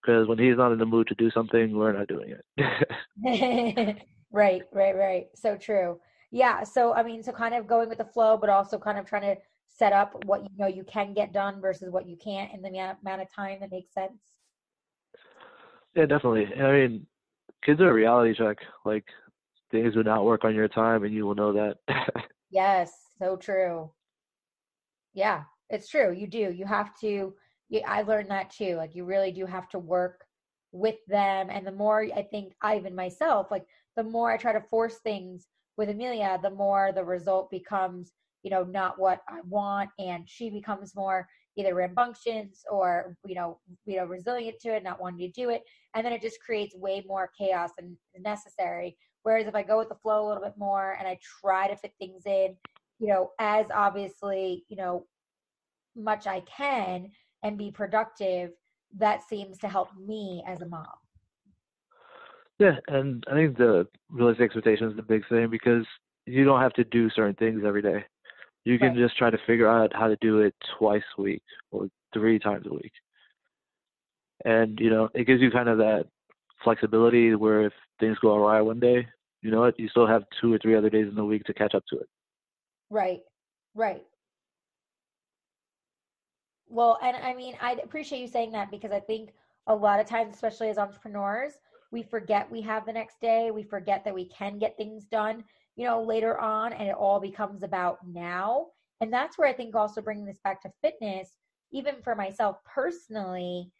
[0.00, 3.96] Because when he's not in the mood to do something, we're not doing it.
[4.32, 5.26] right, right, right.
[5.34, 6.00] So true.
[6.32, 6.64] Yeah.
[6.64, 9.22] So, I mean, so kind of going with the flow, but also kind of trying
[9.22, 9.36] to
[9.68, 12.68] set up what you know you can get done versus what you can't in the
[12.68, 14.18] amount of time that makes sense.
[15.94, 16.46] Yeah, definitely.
[16.60, 17.06] I mean,
[17.64, 18.58] kids are a reality check.
[18.84, 19.04] Like,
[19.70, 21.78] things do not work on your time, and you will know that.
[22.50, 23.90] yes, so true.
[25.14, 26.12] Yeah, it's true.
[26.12, 26.52] You do.
[26.52, 27.34] You have to.
[27.68, 28.76] You, I learned that too.
[28.76, 30.24] Like you really do have to work
[30.72, 31.48] with them.
[31.50, 33.64] And the more I think I even myself, like
[33.96, 35.46] the more I try to force things
[35.76, 40.50] with Amelia, the more the result becomes, you know, not what I want, and she
[40.50, 45.40] becomes more either rambunctious or you know, you know, resilient to it, not wanting to
[45.40, 45.62] do it,
[45.94, 48.96] and then it just creates way more chaos than necessary.
[49.22, 51.76] Whereas if I go with the flow a little bit more and I try to
[51.76, 52.56] fit things in,
[52.98, 55.06] you know, as obviously, you know,
[55.94, 57.10] much I can
[57.42, 58.50] and be productive,
[58.98, 60.86] that seems to help me as a mom.
[62.58, 65.84] Yeah, and I think the realistic expectation is the big thing because
[66.26, 68.04] you don't have to do certain things every day.
[68.64, 68.98] You can right.
[68.98, 72.66] just try to figure out how to do it twice a week or three times
[72.66, 72.92] a week.
[74.44, 76.06] And, you know, it gives you kind of that
[76.62, 79.06] flexibility where if things go awry one day,
[79.40, 81.54] you know what, you still have two or three other days in the week to
[81.54, 82.08] catch up to it.
[82.90, 83.20] Right,
[83.74, 84.04] right.
[86.68, 89.30] Well, and I mean, I appreciate you saying that because I think
[89.66, 91.52] a lot of times, especially as entrepreneurs,
[91.90, 93.50] we forget we have the next day.
[93.50, 95.44] We forget that we can get things done,
[95.76, 98.66] you know, later on, and it all becomes about now.
[99.00, 101.30] And that's where I think also bringing this back to fitness,
[101.72, 103.70] even for myself personally,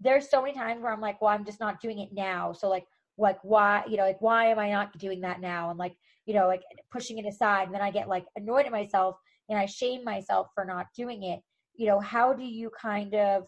[0.00, 2.52] there's so many times where I'm like, well, I'm just not doing it now.
[2.52, 2.84] So like,
[3.16, 5.70] like why, you know, like why am I not doing that now?
[5.70, 7.66] And like, you know, like pushing it aside.
[7.66, 9.16] And then I get like annoyed at myself
[9.48, 11.40] and I shame myself for not doing it
[11.76, 13.44] you know how do you kind of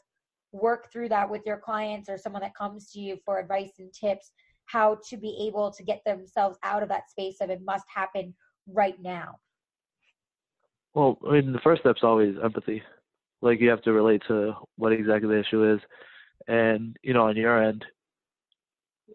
[0.53, 3.93] work through that with your clients or someone that comes to you for advice and
[3.93, 4.31] tips
[4.69, 8.35] how to be able to get themselves out of that space of it must happen
[8.73, 9.39] right now.
[10.95, 12.83] Well i mean the first step's always empathy.
[13.41, 15.81] Like you have to relate to what exactly the issue is.
[16.47, 17.85] And you know on your end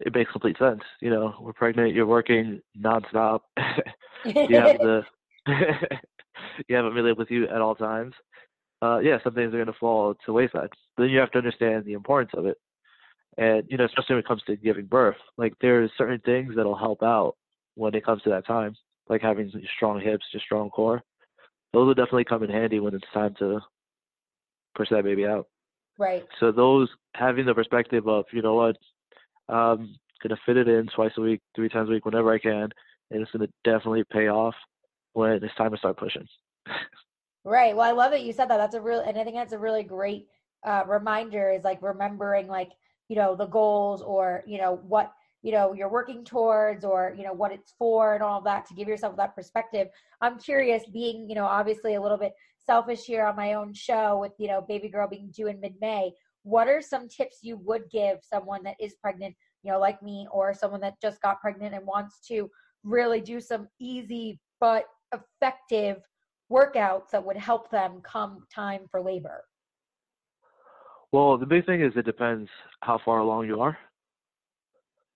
[0.00, 0.82] it makes complete sense.
[1.00, 3.40] You know we're pregnant you're working nonstop.
[4.24, 5.02] You have the
[6.66, 8.14] you have Amelia with you at all times.
[8.80, 10.68] Uh, yeah, some things are going to fall to wayside.
[10.96, 12.56] Then you have to understand the importance of it.
[13.36, 16.76] And, you know, especially when it comes to giving birth, like there's certain things that'll
[16.76, 17.34] help out
[17.74, 18.76] when it comes to that time,
[19.08, 21.02] like having strong hips, just strong core.
[21.72, 23.60] Those will definitely come in handy when it's time to
[24.76, 25.48] push that baby out.
[25.98, 26.24] Right.
[26.38, 28.76] So those having the perspective of, you know what,
[29.48, 32.68] I'm gonna fit it in twice a week, three times a week, whenever I can,
[33.10, 34.54] and it's gonna definitely pay off
[35.12, 36.26] when it's time to start pushing.
[37.46, 37.76] Right.
[37.76, 38.56] Well, I love that you said that.
[38.56, 40.28] That's a real, and I think that's a really great
[40.64, 42.70] uh, reminder is like remembering, like,
[43.08, 45.12] you know, the goals or, you know, what,
[45.42, 48.66] you know, you're working towards or, you know, what it's for and all of that
[48.66, 49.88] to give yourself that perspective.
[50.20, 54.18] I'm curious, being, you know, obviously a little bit selfish here on my own show
[54.18, 56.12] with, you know, baby girl being due in mid May.
[56.44, 60.26] What are some tips you would give someone that is pregnant, you know, like me,
[60.30, 62.50] or someone that just got pregnant and wants to
[62.82, 65.98] really do some easy but effective
[66.50, 69.44] workouts that would help them come time for labor?
[71.14, 72.50] Well, the big thing is it depends
[72.80, 73.78] how far along you are.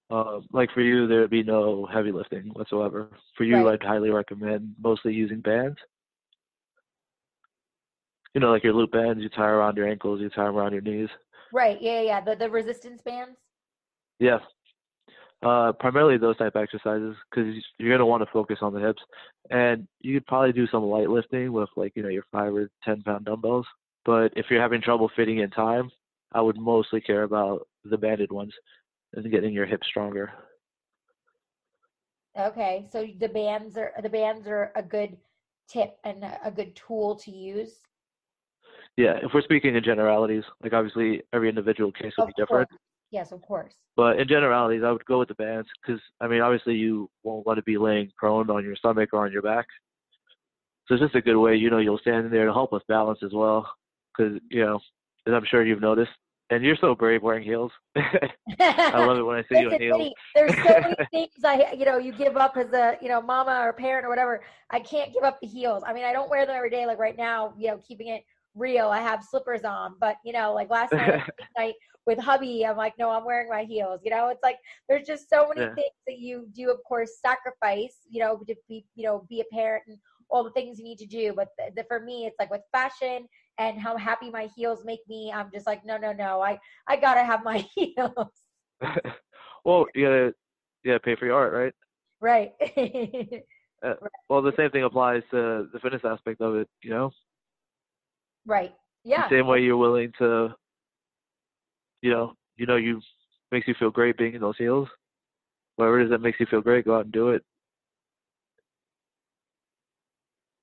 [0.09, 3.09] Uh, like for you, there would be no heavy lifting whatsoever.
[3.37, 3.73] For you, right.
[3.73, 5.77] I'd highly recommend mostly using bands.
[8.33, 10.71] You know, like your loop bands, you tie around your ankles, you tie them around
[10.71, 11.09] your knees.
[11.53, 11.79] Right.
[11.83, 12.21] Yeah, yeah.
[12.21, 13.37] The the resistance bands.
[14.21, 14.39] Yeah.
[15.43, 19.03] Uh, primarily those type of exercises because you're gonna want to focus on the hips,
[19.51, 22.71] and you could probably do some light lifting with like you know your five or
[22.85, 23.67] ten pound dumbbells.
[24.05, 25.91] But if you're having trouble fitting in time,
[26.33, 28.53] I would mostly care about the banded ones
[29.15, 30.31] and getting your hips stronger.
[32.39, 35.17] Okay, so the bands are the bands are a good
[35.69, 37.81] tip and a good tool to use.
[38.97, 42.69] Yeah, if we're speaking in generalities, like obviously every individual case will of be different.
[42.69, 42.81] Course.
[43.11, 43.75] Yes, of course.
[43.97, 47.47] But in generalities, I would go with the bands because I mean, obviously, you won't
[47.47, 49.67] want to be laying prone on your stomach or on your back.
[50.87, 52.87] So it's just a good way, you know, you'll stand in there to help with
[52.87, 53.71] balance as well.
[54.19, 54.81] Because you know,
[55.27, 56.11] as I'm sure you've noticed,
[56.51, 57.71] and you're so brave wearing heels.
[57.97, 60.13] I love it when I see you in heels.
[60.35, 63.61] There's so many things I, you know, you give up as a, you know, mama
[63.63, 64.43] or parent or whatever.
[64.71, 65.83] I can't give up the heels.
[65.87, 66.87] I mean, I don't wear them every day.
[66.87, 68.23] Like right now, you know, keeping it
[68.55, 69.97] real, I have slippers on.
[70.01, 71.23] But you know, like last night,
[71.59, 71.75] night
[72.07, 74.01] with hubby, I'm like, no, I'm wearing my heels.
[74.03, 74.57] You know, it's like
[74.89, 75.75] there's just so many yeah.
[75.75, 79.55] things that you do, of course, sacrifice, you know, to be, you know, be a
[79.55, 79.99] parent and
[80.31, 81.35] all the things you need to do.
[81.37, 83.29] But the, the, for me, it's like with fashion
[83.59, 85.33] and how happy my heels make me.
[85.35, 88.31] I'm just like, no, no, no, I, I gotta have my heels.
[89.65, 90.35] well, you gotta,
[90.83, 91.75] you gotta pay for your art, right?
[92.21, 92.53] Right.
[93.85, 93.95] uh,
[94.29, 97.11] well, the same thing applies to the fitness aspect of it, you know?
[98.47, 98.75] Right.
[99.05, 99.29] Yeah.
[99.29, 100.55] The same way you're willing to
[102.03, 103.01] you know, you know, you
[103.51, 104.89] makes you feel great being in those heels.
[105.77, 107.43] Whatever it is that makes you feel great, go out and do it.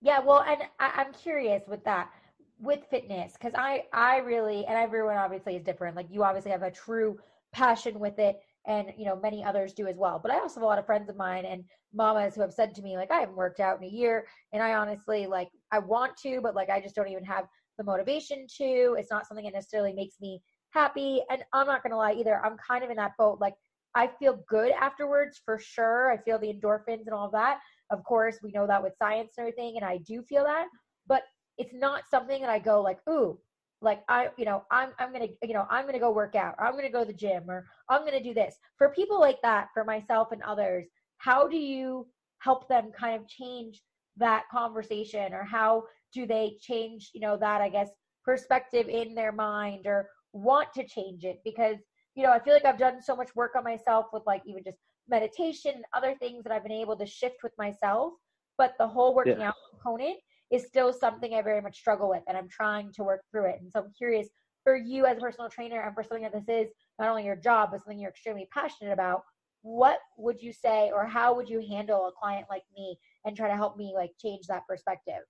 [0.02, 2.12] Yeah, well, and I, am curious with that,
[2.60, 5.96] with fitness, because I, I really, and everyone obviously is different.
[5.96, 7.20] Like you obviously have a true
[7.54, 10.20] passion with it, and you know many others do as well.
[10.22, 11.64] But I also have a lot of friends of mine and
[11.94, 14.64] mamas who have said to me like, I haven't worked out in a year, and
[14.64, 17.46] I honestly like I want to, but like I just don't even have
[17.78, 18.96] the motivation to.
[18.98, 20.42] It's not something that necessarily makes me
[20.72, 21.22] happy.
[21.30, 22.42] And I'm not to lie either.
[22.44, 23.40] I'm kind of in that boat.
[23.40, 23.56] Like,
[23.96, 26.12] I feel good afterwards for sure.
[26.12, 27.60] I feel the endorphins and all that.
[27.92, 30.68] Of course, we know that with science and everything, and I do feel that.
[31.08, 31.24] But
[31.58, 33.40] it's not something that I go like, ooh,
[33.82, 36.66] like I, you know, I'm I'm gonna, you know, I'm gonna go work out, or
[36.66, 38.56] I'm gonna go to the gym, or I'm gonna do this.
[38.78, 40.86] For people like that, for myself and others,
[41.18, 42.08] how do you
[42.40, 43.82] help them kind of change
[44.18, 47.90] that conversation, or how do they change, you know, that I guess
[48.24, 51.78] perspective in their mind, or want to change it because
[52.14, 54.62] you know i feel like i've done so much work on myself with like even
[54.64, 58.12] just meditation and other things that i've been able to shift with myself
[58.58, 59.50] but the whole working yeah.
[59.50, 60.18] out component
[60.52, 63.58] is still something i very much struggle with and i'm trying to work through it
[63.62, 64.28] and so i'm curious
[64.64, 67.36] for you as a personal trainer and for something that this is not only your
[67.36, 69.22] job but something you're extremely passionate about
[69.62, 73.48] what would you say or how would you handle a client like me and try
[73.48, 75.24] to help me like change that perspective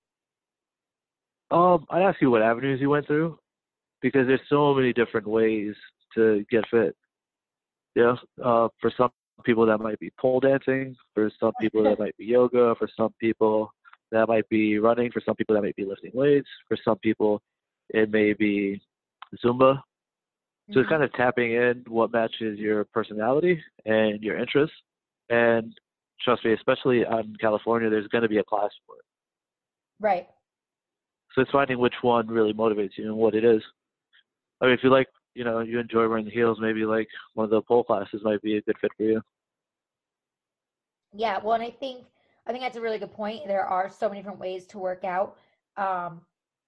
[1.50, 3.38] um i'd ask you what avenues you went through
[4.02, 5.74] because there's so many different ways
[6.14, 6.94] to get fit.
[7.94, 8.14] Yeah,
[8.44, 9.10] uh, for some
[9.44, 13.14] people that might be pole dancing, for some people that might be yoga, for some
[13.20, 13.70] people
[14.12, 17.40] that might be running, for some people that might be lifting weights, for some people
[17.90, 18.80] it may be
[19.44, 19.80] Zumba.
[20.72, 20.90] So it's mm-hmm.
[20.90, 24.74] kind of tapping in what matches your personality and your interests.
[25.30, 25.72] And
[26.24, 29.04] trust me, especially out in California, there's going to be a class for it.
[30.00, 30.26] Right.
[31.34, 33.62] So it's finding which one really motivates you and what it is.
[34.60, 37.44] I mean, if you like, you know, you enjoy wearing the heels, maybe like one
[37.44, 39.20] of the pole classes might be a good fit for you.
[41.14, 42.04] Yeah, well, and I think
[42.46, 43.46] I think that's a really good point.
[43.46, 45.36] There are so many different ways to work out,
[45.76, 46.20] um,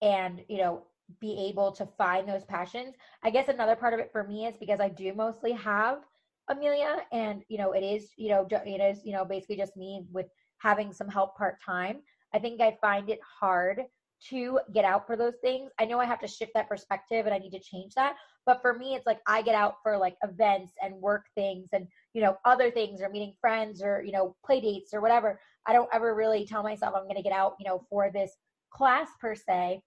[0.03, 0.83] and you know,
[1.21, 2.95] be able to find those passions.
[3.23, 6.01] I guess another part of it for me is because I do mostly have
[6.49, 10.05] Amelia, and you know, it is you know, it is you know, basically just me
[10.13, 10.27] with
[10.59, 11.99] having some help part time.
[12.35, 13.83] I think I find it hard
[14.31, 15.71] to get out for those things.
[15.79, 18.17] I know I have to shift that perspective and I need to change that.
[18.47, 21.87] But for me, it's like I get out for like events and work things and,
[22.15, 25.41] you know, other things or meeting friends or, you know, play dates or whatever.
[25.67, 28.33] I don't ever really tell myself I'm going to get out, you know, for this
[28.71, 29.83] class per se.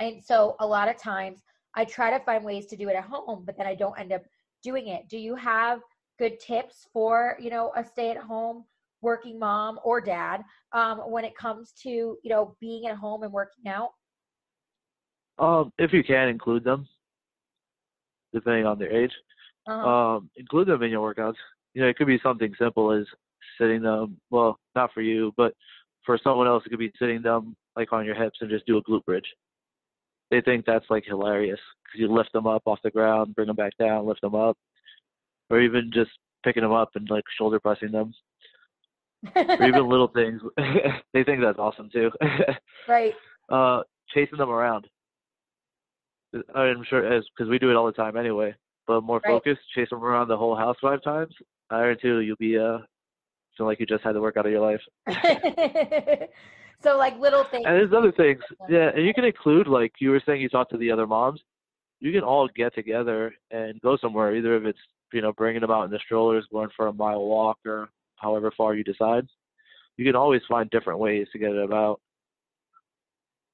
[0.00, 1.40] And so a lot of times
[1.74, 4.12] I try to find ways to do it at home, but then I don't end
[4.12, 4.22] up
[4.62, 5.08] doing it.
[5.08, 5.80] Do you have
[6.18, 8.64] good tips for, you know, a stay at home
[9.00, 10.42] working mom or dad
[10.72, 13.90] um, when it comes to you know being at home and working out?
[15.38, 16.86] Um, if you can include them,
[18.32, 19.12] depending on their age,
[19.68, 19.88] uh-huh.
[19.88, 21.36] um, include them in your workouts.
[21.74, 23.06] You know, it could be something simple as
[23.60, 24.18] sitting them.
[24.30, 25.54] Well, not for you, but
[26.04, 28.78] for someone else, it could be sitting them like on your hips and just do
[28.78, 29.26] a glute bridge.
[30.30, 33.56] They think that's like hilarious because you lift them up off the ground, bring them
[33.56, 34.56] back down, lift them up,
[35.48, 36.10] or even just
[36.44, 38.12] picking them up and like shoulder pressing them
[39.34, 40.40] or even little things.
[41.12, 42.10] they think that's awesome too.
[42.88, 43.14] right.
[43.48, 43.82] Uh,
[44.14, 44.86] chasing them around.
[46.54, 48.54] I'm sure as because we do it all the time anyway.
[48.86, 49.32] But more right.
[49.32, 51.34] focused, chase them around the whole house five times.
[51.70, 52.78] I guarantee you, you'll be uh,
[53.56, 54.80] feel like you just had the work out of your life.
[56.82, 57.64] so like little things.
[57.66, 58.90] And there's other things, yeah.
[58.94, 61.40] And you can include like you were saying, you talked to the other moms.
[62.00, 64.78] You can all get together and go somewhere, either if it's
[65.12, 67.88] you know bringing them out in the strollers, going for a mile walk, or
[68.20, 69.26] however far you decide.
[69.96, 72.00] You can always find different ways to get it about.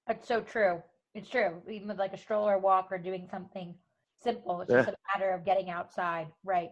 [0.07, 0.83] That's so true.
[1.15, 1.63] It's true.
[1.71, 3.75] Even with like a stroller walk or doing something
[4.23, 4.79] simple, it's yeah.
[4.79, 6.71] just a matter of getting outside, right?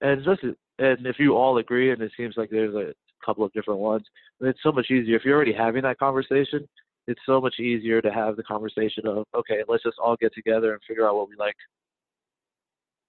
[0.00, 3.52] And just and if you all agree, and it seems like there's a couple of
[3.52, 4.04] different ones,
[4.40, 6.66] it's so much easier if you're already having that conversation.
[7.06, 10.72] It's so much easier to have the conversation of okay, let's just all get together
[10.72, 11.56] and figure out what we like.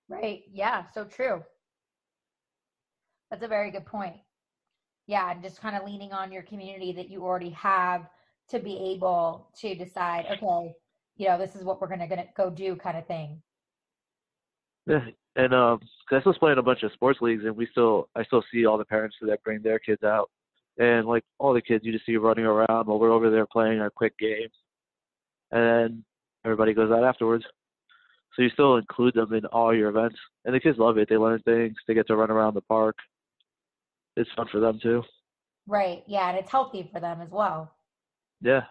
[0.09, 0.43] Right.
[0.51, 0.84] Yeah.
[0.93, 1.43] So true.
[3.32, 4.17] That's a very good point.
[5.07, 8.07] Yeah, and just kind of leaning on your community that you already have
[8.49, 10.75] to be able to decide, okay,
[11.15, 13.41] you know, this is what we're gonna gonna go do, kind of thing.
[14.86, 15.05] Yeah,
[15.38, 15.79] and um,
[16.11, 18.65] I still play in a bunch of sports leagues, and we still, I still see
[18.65, 20.29] all the parents that bring their kids out,
[20.77, 23.79] and like all the kids, you just see running around while we're over there playing
[23.79, 24.53] our quick games,
[25.51, 26.03] and then
[26.43, 27.45] everybody goes out afterwards.
[28.36, 31.07] So you still include them in all your events, and the kids love it.
[31.09, 31.75] They learn things.
[31.88, 32.95] They get to run around the park
[34.22, 35.03] it's fun for them too.
[35.67, 36.03] Right.
[36.07, 37.72] Yeah, and it's healthy for them as well.
[38.41, 38.61] Yeah.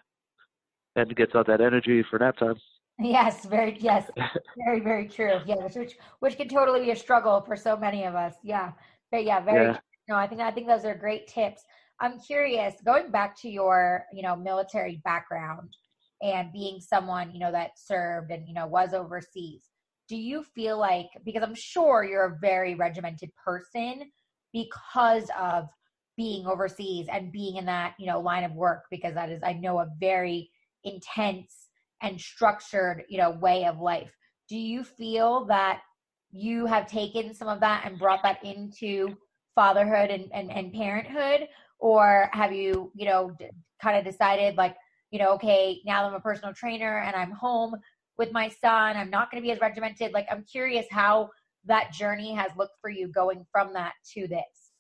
[0.97, 2.57] And it gets out that energy for nap time.
[2.99, 4.11] Yes, very yes.
[4.65, 5.41] very, very true.
[5.47, 8.35] Yeah, which which which can totally be a struggle for so many of us.
[8.43, 8.73] Yeah.
[9.11, 9.79] But yeah, very yeah.
[10.09, 11.63] no, I think I think those are great tips.
[12.01, 15.77] I'm curious, going back to your, you know, military background
[16.23, 19.69] and being someone, you know, that served and, you know, was overseas.
[20.09, 24.11] Do you feel like because I'm sure you're a very regimented person,
[24.53, 25.69] because of
[26.17, 29.53] being overseas and being in that you know line of work because that is i
[29.53, 30.51] know a very
[30.85, 31.69] intense
[32.03, 34.11] and structured you know way of life.
[34.49, 35.81] Do you feel that
[36.33, 39.17] you have taken some of that and brought that into
[39.55, 41.49] fatherhood and, and, and parenthood?
[41.79, 43.51] Or have you you know d-
[43.83, 44.77] kind of decided like
[45.11, 47.75] you know okay now i'm a personal trainer and i'm home
[48.19, 50.13] with my son i'm not going to be as regimented?
[50.13, 51.31] Like i'm curious how
[51.67, 54.73] that journey has looked for you going from that to this?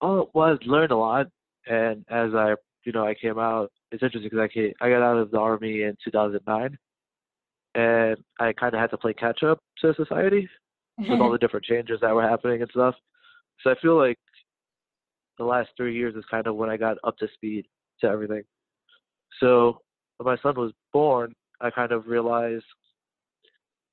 [0.00, 1.26] Oh, well, I've learned a lot,
[1.66, 2.54] and as I,
[2.84, 3.70] you know, I came out.
[3.92, 6.78] It's interesting because I came, I got out of the army in 2009,
[7.74, 10.48] and I kind of had to play catch up to society
[10.98, 12.94] with all the different changes that were happening and stuff.
[13.62, 14.18] So I feel like
[15.38, 17.66] the last three years is kind of when I got up to speed
[18.00, 18.42] to everything.
[19.40, 19.80] So
[20.16, 22.64] when my son was born, I kind of realized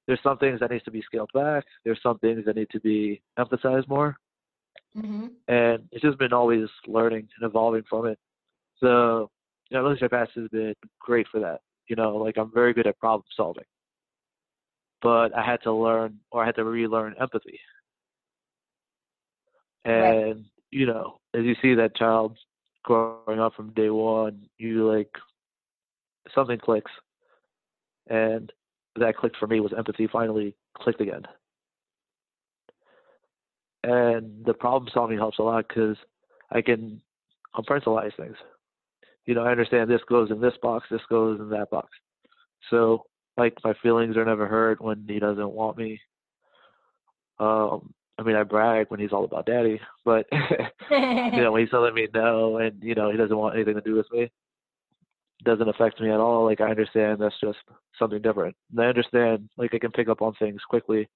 [0.08, 1.66] there's some things that needs to be scaled back.
[1.84, 4.16] There's some things that need to be emphasized more.
[4.98, 5.28] Mm-hmm.
[5.48, 8.18] And it's just been always learning and evolving from it.
[8.80, 9.30] So,
[9.70, 11.60] you know, Military Pass has been great for that.
[11.88, 13.66] You know, like I'm very good at problem solving.
[15.02, 17.60] But I had to learn or I had to relearn empathy.
[19.86, 20.36] And, right.
[20.72, 22.38] you know, as you see that child
[22.84, 25.12] growing up from day one, you like
[26.34, 26.92] something clicks.
[28.10, 28.52] And
[29.00, 31.24] that clicked for me was empathy finally clicked again.
[33.84, 35.98] And the problem solving helps a lot because
[36.52, 37.02] I can
[37.56, 38.36] compartmentalize things.
[39.26, 41.90] You know, I understand this goes in this box, this goes in that box.
[42.70, 43.04] So,
[43.38, 46.00] like, my feelings are never hurt when he doesn't want me.
[47.40, 51.70] Um, I mean, I brag when he's all about daddy, but you know, when he's
[51.70, 54.32] telling me no, and you know, he doesn't want anything to do with me,
[55.44, 56.46] doesn't affect me at all.
[56.46, 57.60] Like I understand that's just
[57.98, 58.56] something different.
[58.72, 61.08] And I understand, like I can pick up on things quickly,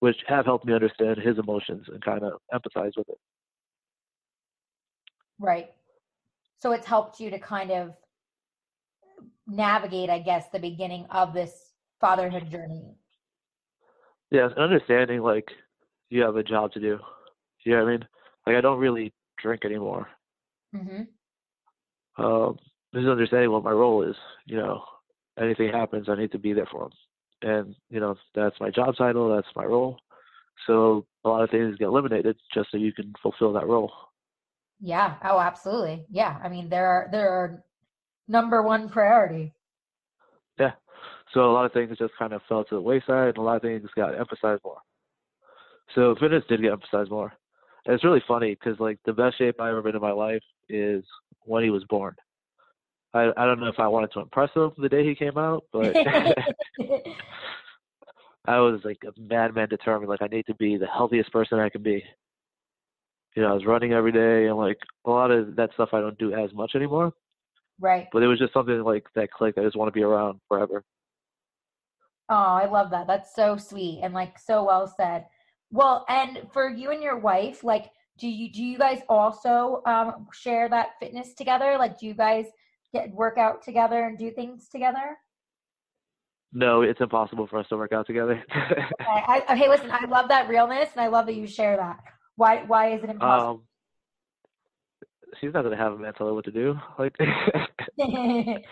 [0.00, 3.18] which have helped me understand his emotions and kind of empathize with it.
[5.38, 5.72] Right.
[6.60, 7.94] So it's helped you to kind of
[9.46, 12.94] navigate, I guess, the beginning of this fatherhood journey.
[14.30, 15.48] Yeah, understanding like
[16.10, 16.98] you have a job to do.
[17.64, 18.08] You know what I mean?
[18.46, 20.08] Like I don't really drink anymore.
[20.74, 21.08] Mhm.
[22.16, 22.58] Um,
[22.94, 24.16] just understanding what my role is.
[24.46, 24.82] You know,
[25.38, 26.90] anything happens, I need to be there for him,
[27.42, 29.98] and you know that's my job title, that's my role.
[30.66, 33.92] So a lot of things get eliminated just so you can fulfill that role.
[34.80, 35.14] Yeah.
[35.24, 36.04] Oh, absolutely.
[36.10, 36.38] Yeah.
[36.42, 37.64] I mean, there are there are
[38.28, 39.52] number one priority.
[40.58, 40.72] Yeah.
[41.32, 43.56] So a lot of things just kind of fell to the wayside, and a lot
[43.56, 44.78] of things got emphasized more.
[45.94, 47.32] So fitness did get emphasized more.
[47.86, 50.42] And it's really funny because like the best shape I've ever been in my life
[50.68, 51.04] is
[51.42, 52.14] when he was born.
[53.14, 55.64] I I don't know if I wanted to impress him the day he came out,
[55.72, 55.96] but
[58.46, 60.10] I was like a madman determined.
[60.10, 62.04] Like I need to be the healthiest person I can be.
[63.34, 66.00] You know, I was running every day, and like a lot of that stuff I
[66.00, 67.12] don't do as much anymore.
[67.80, 68.06] right.
[68.12, 69.56] But it was just something like that click.
[69.58, 70.84] I just want to be around forever.
[72.28, 73.06] Oh, I love that.
[73.06, 75.26] That's so sweet and like so well said.
[75.70, 80.28] Well, and for you and your wife, like, do you do you guys also um,
[80.32, 81.76] share that fitness together?
[81.78, 82.46] Like, do you guys
[82.94, 85.18] get work out together and do things together?
[86.52, 88.42] No, it's impossible for us to work out together.
[89.02, 91.98] Okay, I, hey, listen, I love that realness, and I love that you share that.
[92.36, 93.52] Why why is it impossible?
[93.52, 93.62] um,
[95.40, 96.78] she's not gonna have a man tell her what to do.
[96.98, 97.16] Like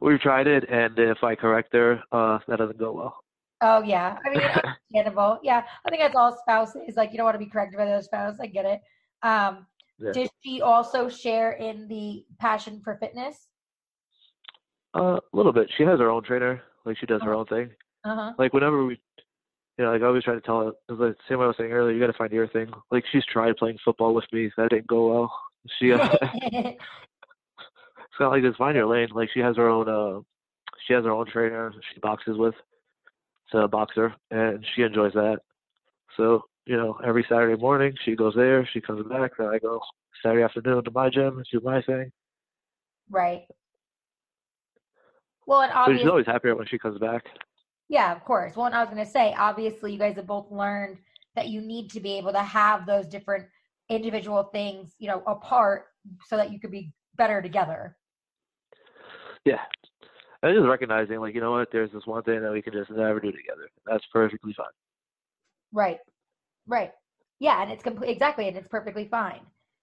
[0.00, 3.24] we've tried it, and if I correct her, uh, that doesn't go well.
[3.60, 4.40] oh yeah, I mean,
[4.94, 5.38] understandable.
[5.42, 6.94] Yeah, I think that's all spouses.
[6.96, 8.36] Like, you don't want to be corrected by the other spouse.
[8.40, 8.80] I get it.
[9.22, 9.66] Um,
[10.00, 10.12] Yeah.
[10.12, 13.48] Does she also share in the passion for fitness?
[14.94, 15.70] Uh, a little bit.
[15.76, 16.62] She has her own trainer.
[16.84, 17.70] Like she does her own thing.
[18.04, 18.32] Uh huh.
[18.38, 18.98] Like whenever we,
[19.78, 21.56] you know, like I always try to tell her, like the same way I was
[21.58, 21.94] saying earlier.
[21.94, 22.70] You got to find your thing.
[22.90, 24.50] Like she's tried playing football with me.
[24.56, 25.32] That didn't go well.
[25.78, 26.78] She, uh, it's
[28.18, 29.08] not like just find your lane.
[29.12, 29.88] Like she has her own.
[29.88, 30.20] Uh,
[30.86, 31.72] she has her own trainer.
[31.92, 32.54] She boxes with.
[33.46, 35.40] It's a boxer, and she enjoys that.
[36.16, 38.64] So you know, every Saturday morning she goes there.
[38.72, 39.32] She comes back.
[39.36, 39.80] Then I go
[40.22, 42.12] Saturday afternoon to my gym and do my thing.
[43.10, 43.42] right.
[45.46, 47.24] Well, and So she's always happier when she comes back.
[47.88, 48.54] yeah, of course.
[48.54, 50.98] Well, and I was going to say, obviously, you guys have both learned
[51.34, 53.46] that you need to be able to have those different
[53.88, 55.86] individual things, you know, apart
[56.28, 57.96] so that you could be better together.
[59.44, 59.58] Yeah.
[60.44, 62.90] And just recognizing, like, you know what, there's this one thing that we can just
[62.90, 63.68] never do together.
[63.86, 64.66] That's perfectly fine.
[65.72, 65.98] Right.
[66.70, 66.92] Right.
[67.40, 69.40] Yeah, and it's complete exactly, and it's perfectly fine.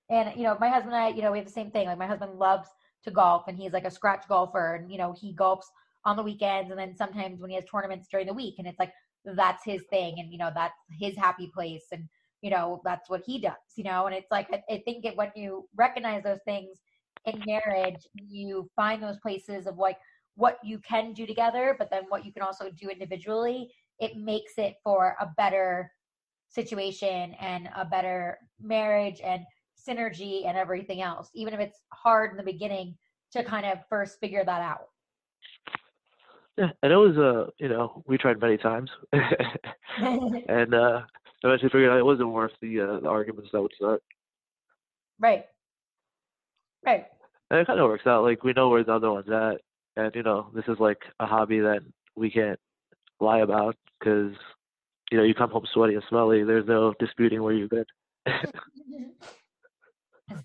[0.10, 1.88] And you know, my husband and I, you know, we have the same thing.
[1.88, 2.70] Like my husband loves
[3.04, 5.66] to golf, and he's like a scratch golfer, and you know, he golfs
[6.06, 8.80] on the weekends, and then sometimes when he has tournaments during the week, and it's
[8.80, 8.94] like
[9.26, 12.08] that's his thing, and you know, that's his happy place, and
[12.42, 14.06] you know, that's what he does, you know.
[14.06, 16.78] And it's like I, I think it, when you recognize those things
[17.26, 19.98] in marriage, you find those places of like
[20.36, 23.72] what you can do together, but then what you can also do individually.
[24.00, 25.92] It makes it for a better
[26.50, 29.44] situation and a better marriage and
[29.88, 32.96] synergy and everything else, even if it's hard in the beginning
[33.32, 34.88] to kind of first figure that out.
[36.58, 36.70] Yeah.
[36.82, 38.90] And it was, uh, you know, we tried many times.
[39.98, 41.02] and uh,
[41.44, 44.02] eventually figured out it wasn't worth the, uh, the arguments that would start.
[45.20, 45.46] right.
[46.86, 47.06] Right.
[47.50, 48.24] And it kind of works out.
[48.24, 49.62] Like, we know where the other one's at.
[49.96, 51.80] And, you know, this is like a hobby that
[52.16, 52.60] we can't
[53.20, 54.34] lie about because,
[55.12, 56.44] you know, you come home sweaty and smelly.
[56.44, 57.86] There's no disputing where you've been.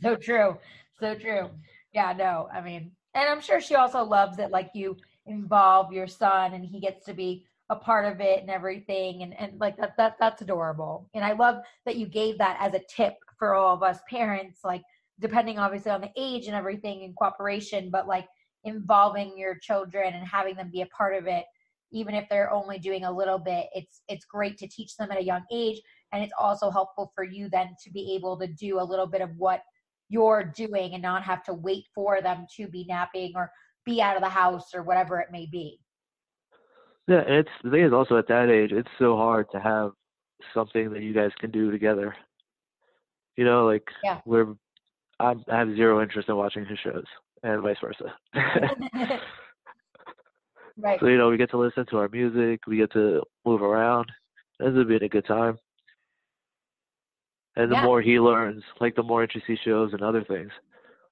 [0.03, 0.59] so true.
[1.01, 1.51] So true.
[1.93, 4.97] Yeah, no, I mean, and I'm sure she also loves it like you
[5.27, 9.39] involve your son and he gets to be a part of it and everything and,
[9.39, 11.09] and like that, that that's adorable.
[11.15, 14.61] And I love that you gave that as a tip for all of us parents,
[14.65, 14.83] like
[15.21, 18.27] depending obviously on the age and everything and cooperation, but like
[18.65, 21.45] involving your children and having them be a part of it
[21.93, 25.19] even if they're only doing a little bit it's it's great to teach them at
[25.19, 25.81] a young age
[26.13, 29.21] and it's also helpful for you then to be able to do a little bit
[29.21, 29.61] of what
[30.13, 33.51] you're doing and not have to wait for them to be napping or
[33.87, 35.81] be out of the house or whatever it may be.
[37.09, 39.93] Yeah, and it's the thing is also at that age, it's so hard to have
[40.55, 42.15] something that you guys can do together.
[43.37, 44.21] You know, like Yeah.
[44.27, 44.55] we're
[45.19, 47.05] I'm, I have zero interest in watching his shows,
[47.43, 48.15] and vice versa.
[50.79, 51.01] right.
[51.01, 54.11] so you know, we get to listen to our music, we get to move around.
[54.59, 55.59] This has been a good time.
[57.57, 57.85] And the Yeah.
[57.85, 60.51] more he learns, like the more interest he shows in other things.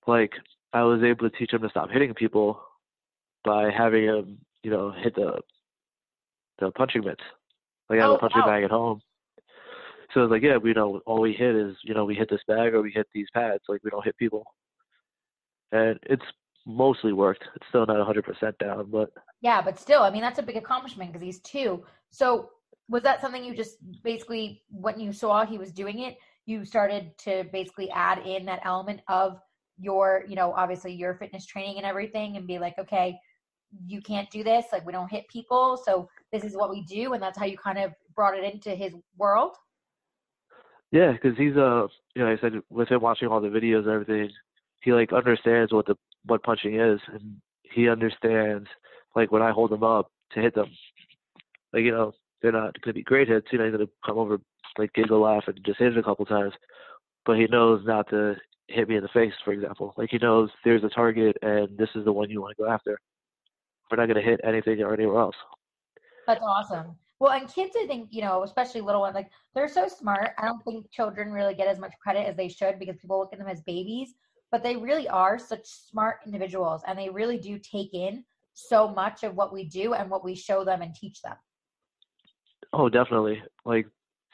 [0.07, 0.33] Like
[0.73, 2.63] I was able to teach him to stop hitting people
[3.45, 5.41] by having him, you know, hit the
[6.59, 7.23] the punching mitts.
[7.89, 8.47] Like I have Oh, a punching wow.
[8.47, 9.01] bag at home.
[10.15, 12.43] So it's like, yeah, we know all we hit is, you know, we hit this
[12.49, 13.63] bag or we hit these pads.
[13.69, 14.45] Like we don't hit people.
[15.73, 16.25] And it's
[16.67, 17.45] mostly worked.
[17.57, 21.13] It's still not 100% down, but Yeah, but still, I mean, that's a big accomplishment
[21.13, 21.85] because he's two.
[22.11, 22.51] So,
[22.89, 27.17] was that something you just basically, when you saw he was doing it, you started
[27.19, 29.41] to basically add in that element of
[29.79, 33.17] your, you know, obviously your fitness training and everything and be like, okay,
[33.87, 34.67] you can't do this.
[34.73, 35.81] Like, we don't hit people.
[35.85, 37.13] So, this is what we do.
[37.13, 39.57] And that's how you kind of brought it into his world.
[40.93, 41.87] Yeah, because he's uh,
[42.17, 44.31] you know, I said with him watching all the videos and everything,
[44.83, 45.95] he like understands what the
[46.25, 48.69] what punching is, and he understands
[49.17, 50.71] like when I hold him up to hit them,
[51.73, 52.13] like you know,
[52.43, 53.47] they're not gonna be great hits.
[53.53, 54.39] You know, he's gonna come over,
[54.79, 56.53] like giggle, laugh, and just hit it a couple times,
[57.25, 58.37] but he knows not to
[58.69, 59.95] hit me in the face, for example.
[59.97, 62.71] Like he knows there's a target, and this is the one you want to go
[62.71, 62.99] after.
[63.91, 65.37] We're not gonna hit anything or anywhere else.
[66.27, 66.97] That's awesome.
[67.19, 70.31] Well, and kids, I think, you know, especially little ones, like they're so smart.
[70.39, 73.33] I don't think children really get as much credit as they should because people look
[73.33, 74.15] at them as babies,
[74.51, 79.23] but they really are such smart individuals and they really do take in so much
[79.23, 81.37] of what we do and what we show them and teach them.
[82.73, 83.43] Oh, definitely.
[83.65, 83.87] Like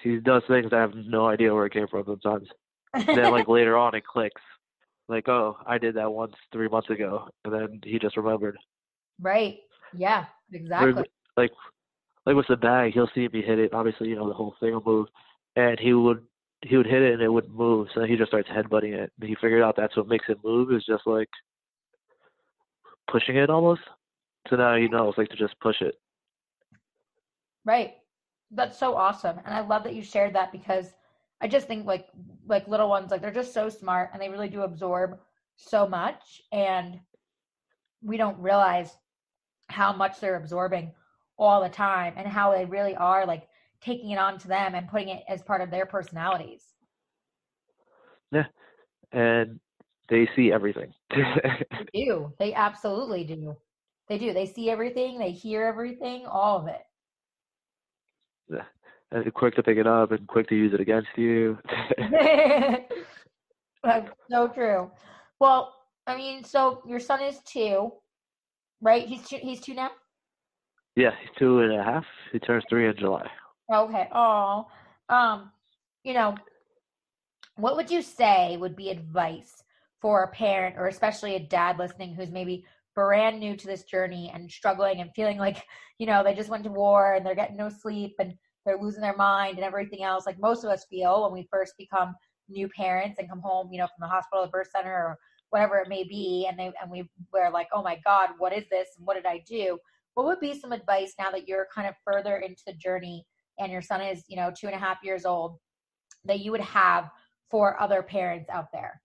[0.02, 2.48] he does things I have no idea where it came from sometimes.
[2.94, 4.42] And then like later on it clicks.
[5.08, 8.58] Like, oh, I did that once three months ago and then he just remembered.
[9.20, 9.58] right.
[9.94, 11.04] Yeah, exactly.
[11.36, 11.52] like
[12.26, 14.72] like with the bag, he'll see me hit it, obviously, you know, the whole thing
[14.72, 15.06] will move.
[15.54, 16.22] And he would
[16.62, 19.12] he would hit it and it wouldn't move, so he just starts headbutting it.
[19.20, 21.28] He figured out that's what makes it move is just like
[23.10, 23.82] pushing it almost.
[24.48, 25.94] So now he knows like to just push it.
[27.64, 27.94] Right.
[28.50, 29.38] That's so awesome.
[29.44, 30.92] And I love that you shared that because
[31.40, 32.06] I just think like
[32.46, 35.18] like little ones like they're just so smart and they really do absorb
[35.56, 37.00] so much and
[38.02, 38.96] we don't realize
[39.68, 40.92] how much they're absorbing
[41.38, 43.48] all the time and how they really are like
[43.80, 46.62] taking it on to them and putting it as part of their personalities.
[48.32, 48.44] Yeah.
[49.12, 49.60] And
[50.08, 50.92] they see everything.
[51.92, 52.32] They do.
[52.38, 53.56] They absolutely do.
[54.08, 54.32] They do.
[54.32, 56.82] They see everything, they hear everything, all of it.
[59.10, 61.58] and they're quick to pick it up and quick to use it against you.
[63.82, 64.90] That's so true.
[65.40, 65.74] Well,
[66.06, 67.92] I mean, so your son is two,
[68.80, 69.06] right?
[69.06, 69.90] He's two, he's two now.
[70.96, 72.04] yeah, he's two and a half.
[72.32, 73.28] He turns three in July.
[73.72, 74.08] Okay.
[74.12, 74.66] Oh,
[75.08, 75.50] um,
[76.04, 76.36] you know,
[77.56, 79.62] what would you say would be advice
[80.00, 82.64] for a parent or especially a dad listening who's maybe
[82.94, 85.64] brand new to this journey and struggling and feeling like,
[85.98, 89.00] you know, they just went to war and they're getting no sleep and they're losing
[89.00, 92.14] their mind and everything else like most of us feel when we first become
[92.48, 95.18] new parents and come home, you know, from the hospital or birth center or
[95.50, 98.64] whatever it may be and they and we we're like, "Oh my god, what is
[98.70, 99.78] this and what did I do?"
[100.14, 103.24] What would be some advice now that you're kind of further into the journey
[103.58, 105.58] and your son is, you know, two and a half years old
[106.24, 107.10] that you would have
[107.50, 109.00] for other parents out there?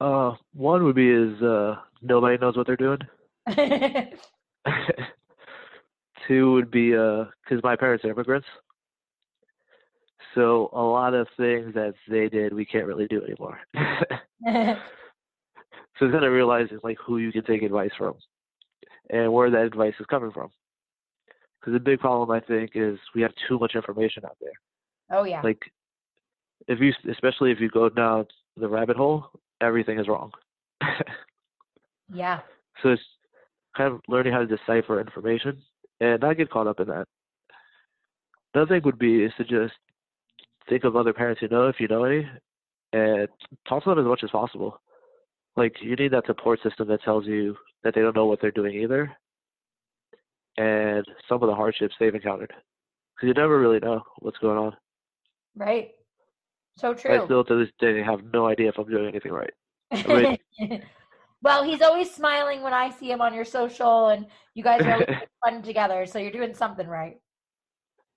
[0.00, 2.98] Uh, one would be is uh, nobody knows what they're doing.
[6.28, 8.46] Two would be because my parents are immigrants,
[10.34, 13.58] so a lot of things that they did we can't really do anymore.
[13.74, 14.76] so
[16.02, 18.14] it's gonna realize is like who you can take advice from,
[19.10, 20.50] and where that advice is coming from.
[21.68, 24.52] Because the big problem I think is we have too much information out there.
[25.10, 25.42] oh yeah.
[25.42, 25.60] Like
[26.66, 29.26] if you, especially if you go down the rabbit hole,
[29.60, 30.32] everything is wrong.
[32.12, 32.40] yeah.
[32.82, 33.02] So it's
[33.76, 35.60] kind of learning how to decipher information
[36.00, 37.06] and not get caught up in that.
[38.54, 39.74] Another thing would be is to just
[40.70, 42.26] think of other parents you know if you know any
[42.94, 43.28] and
[43.68, 44.80] talk to them as much as possible.
[45.54, 48.50] Like you need that support system that tells you that they don't know what they're
[48.52, 49.14] doing either
[50.58, 52.52] and some of the hardships they've encountered.
[53.16, 54.76] Because you never really know what's going on.
[55.56, 55.90] Right.
[56.76, 57.22] So true.
[57.22, 59.50] I still to this day have no idea if I'm doing anything right.
[60.60, 60.82] mean-
[61.42, 64.92] well, he's always smiling when I see him on your social, and you guys are
[64.92, 66.04] always having fun together.
[66.06, 67.18] So you're doing something right.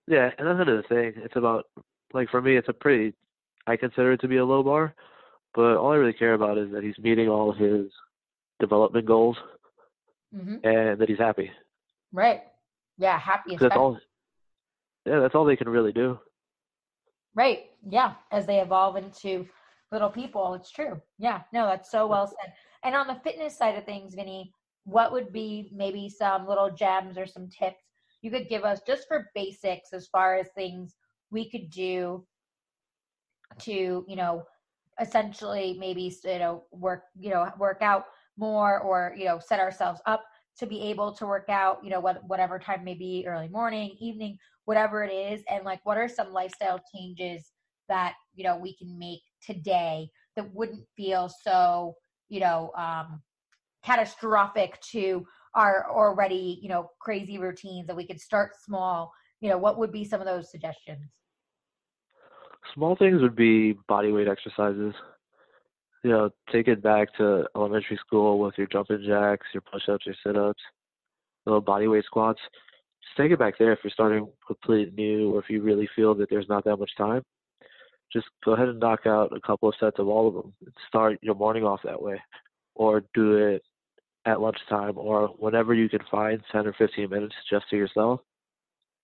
[0.08, 1.14] Yeah, and that's another thing.
[1.18, 1.66] It's about
[2.14, 3.14] like for me, it's a pretty.
[3.68, 4.96] I consider it to be a low bar,
[5.54, 7.86] but all I really care about is that he's meeting all of his
[8.60, 9.38] development goals.
[10.34, 11.52] hmm and that he's happy.
[12.12, 12.42] Right.
[12.98, 13.18] Yeah.
[13.18, 13.56] Happy.
[13.58, 14.00] That's all.
[15.06, 16.20] Yeah, that's all they can really do.
[17.34, 17.66] Right.
[17.90, 18.14] Yeah.
[18.32, 19.48] As they evolve into
[19.92, 21.02] little people, it's true.
[21.18, 21.42] Yeah.
[21.54, 22.54] No, that's so well said.
[22.84, 24.54] And on the fitness side of things, Vinny,
[24.84, 27.84] what would be maybe some little gems or some tips
[28.22, 30.96] you could give us just for basics as far as things
[31.32, 32.26] we could do
[33.60, 34.44] to, you know,
[35.00, 38.06] essentially maybe, you know, work, you know, work out
[38.38, 40.24] more or, you know, set ourselves up
[40.62, 43.96] to be able to work out, you know, what, whatever time may be early morning,
[44.00, 47.52] evening, whatever it is and like what are some lifestyle changes
[47.90, 51.96] that you know we can make today that wouldn't feel so
[52.30, 53.22] you know um
[53.84, 59.58] catastrophic to our already you know crazy routines that we could start small you know
[59.58, 61.10] what would be some of those suggestions
[62.76, 64.94] Small things would be body weight exercises.
[66.04, 70.16] You know, take it back to elementary school with your jumping jacks, your push-ups, your
[70.26, 70.62] sit-ups,
[71.46, 72.40] little body weight squats.
[73.04, 76.16] Just take it back there if you're starting completely new or if you really feel
[76.16, 77.24] that there's not that much time.
[78.12, 80.54] Just go ahead and knock out a couple of sets of all of them.
[80.88, 82.20] Start your morning off that way,
[82.76, 83.64] or do it
[84.26, 88.20] at lunchtime, or whenever you can find 10 or 15 minutes just to yourself.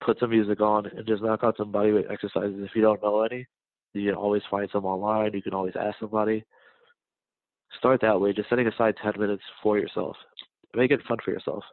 [0.03, 2.59] Put some music on and just knock out some body weight exercises.
[2.59, 3.47] If you don't know any,
[3.93, 5.33] you can always find some online.
[5.33, 6.43] You can always ask somebody.
[7.78, 10.15] Start that way, just setting aside 10 minutes for yourself.
[10.76, 11.63] Make it fun for yourself.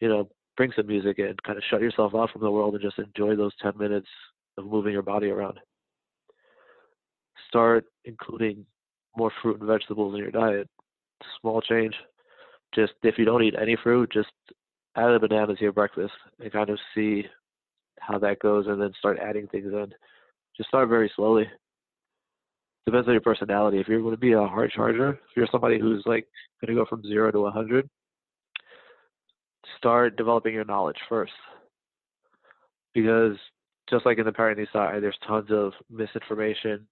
[0.00, 2.82] You know, bring some music in, kind of shut yourself off from the world and
[2.82, 4.08] just enjoy those 10 minutes
[4.56, 5.58] of moving your body around.
[7.48, 8.64] Start including
[9.16, 10.68] more fruit and vegetables in your diet.
[11.40, 11.94] Small change.
[12.74, 14.30] Just if you don't eat any fruit, just
[14.96, 17.24] add a banana to your breakfast and kind of see
[18.00, 19.94] how that goes and then start adding things in.
[20.56, 21.48] Just start very slowly.
[22.86, 23.78] Depends on your personality.
[23.78, 26.26] If you're going to be a hard charger, if you're somebody who's like
[26.60, 27.88] going to go from zero to 100,
[29.78, 31.32] start developing your knowledge first.
[32.92, 33.36] Because
[33.88, 36.86] just like in the parenting side, there's tons of misinformation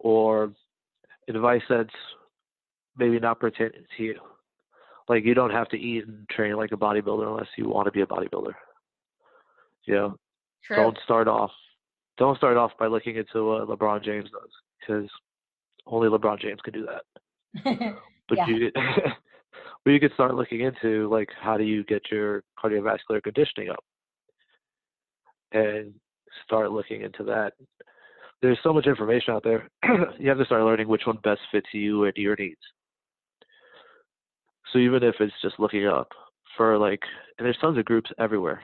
[0.00, 0.52] or
[1.28, 1.94] advice that's
[2.96, 4.20] maybe not pertaining to you.
[5.08, 7.92] Like you don't have to eat and train like a bodybuilder unless you want to
[7.92, 8.52] be a bodybuilder.
[9.84, 10.18] You know,
[10.64, 11.50] true don't start off
[12.18, 14.50] don't start off by looking into what LeBron James does
[14.80, 15.10] because
[15.86, 17.94] only LeBron James can do that.
[18.26, 18.46] But Yeah.
[18.48, 18.70] you
[19.84, 23.84] but you could start looking into like how do you get your cardiovascular conditioning up
[25.52, 25.92] and
[26.44, 27.52] start looking into that.
[28.40, 29.68] There's so much information out there.
[30.18, 32.60] you have to start learning which one best fits you and your needs.
[34.72, 36.08] So even if it's just looking up
[36.56, 37.00] for like
[37.38, 38.62] and there's tons of groups everywhere.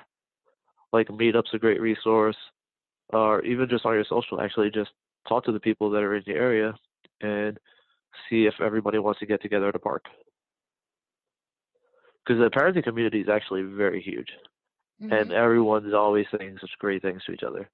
[0.92, 2.36] Like Meetup's a great resource
[3.12, 4.90] or even just on your social, actually just
[5.28, 6.74] talk to the people that are in the area
[7.20, 7.58] and
[8.28, 10.04] see if everybody wants to get together at a park.
[12.24, 14.28] Because the parenting community is actually very huge,
[15.00, 15.34] and Mhm.
[15.34, 17.68] everyone's always saying such great things to each other.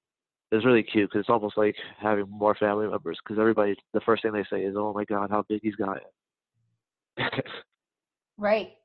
[0.51, 3.19] It's really cute because it's almost like having more family members.
[3.19, 5.97] Because everybody, the first thing they say is, "Oh my God, how big he's got
[5.97, 6.13] it."
[8.37, 8.77] right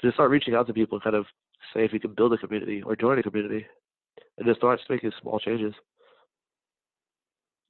[0.00, 1.26] just start reaching out to people and kind of
[1.74, 3.66] say if you can build a community or join a community,
[4.38, 5.74] and just start making small changes.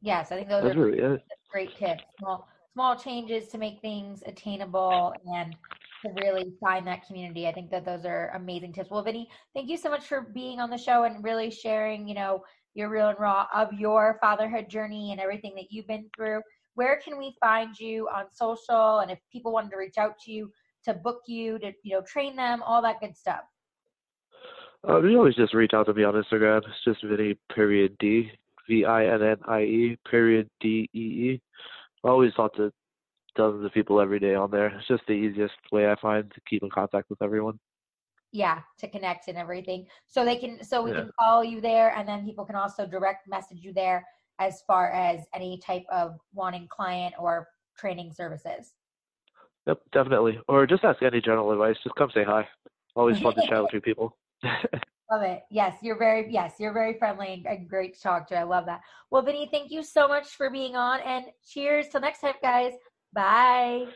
[0.01, 1.23] yes i think those That's are really it.
[1.51, 2.05] great tips.
[2.19, 5.55] Small small changes to make things attainable and
[6.05, 7.49] to really find that community.
[7.49, 8.89] I think that those are amazing tips.
[8.91, 12.15] Well, Vinny, thank you so much for being on the show and really sharing, you
[12.15, 12.45] know,
[12.75, 16.41] your real and raw of your fatherhood journey and everything that you've been through.
[16.75, 20.31] Where can we find you on social and if people wanted to reach out to
[20.31, 20.53] you
[20.85, 23.41] to book you to, you know, train them, all that good stuff.
[24.87, 26.59] Uh, you always just reach out to me on Instagram.
[26.59, 28.31] It's just Vinny period D
[28.69, 31.41] V I N N I E period D E E.
[32.05, 32.73] I always talk to
[33.35, 34.67] dozens of people every day on there.
[34.69, 37.59] It's just the easiest way I find to keep in contact with everyone.
[38.33, 40.99] yeah to connect and everything so they can so we Yeah.
[41.01, 44.05] can follow you there and then people can also direct message you there
[44.39, 47.49] as far as any type of wanting client or
[47.81, 48.75] training services
[49.67, 50.39] Yep, definitely.
[50.49, 51.77] Or just ask any general advice.
[51.85, 52.43] Just come say hi.
[52.97, 54.17] Always fun to chat with you people.
[55.11, 55.43] love it.
[55.51, 58.37] Yes you're very yes you're very friendly and, great to talk to.
[58.39, 58.81] I love that.
[59.11, 61.89] Well vinny thank you so much for being on and cheers.
[61.89, 62.73] Till next time guys.
[63.13, 63.87] Bye.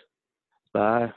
[0.73, 1.13] Bye.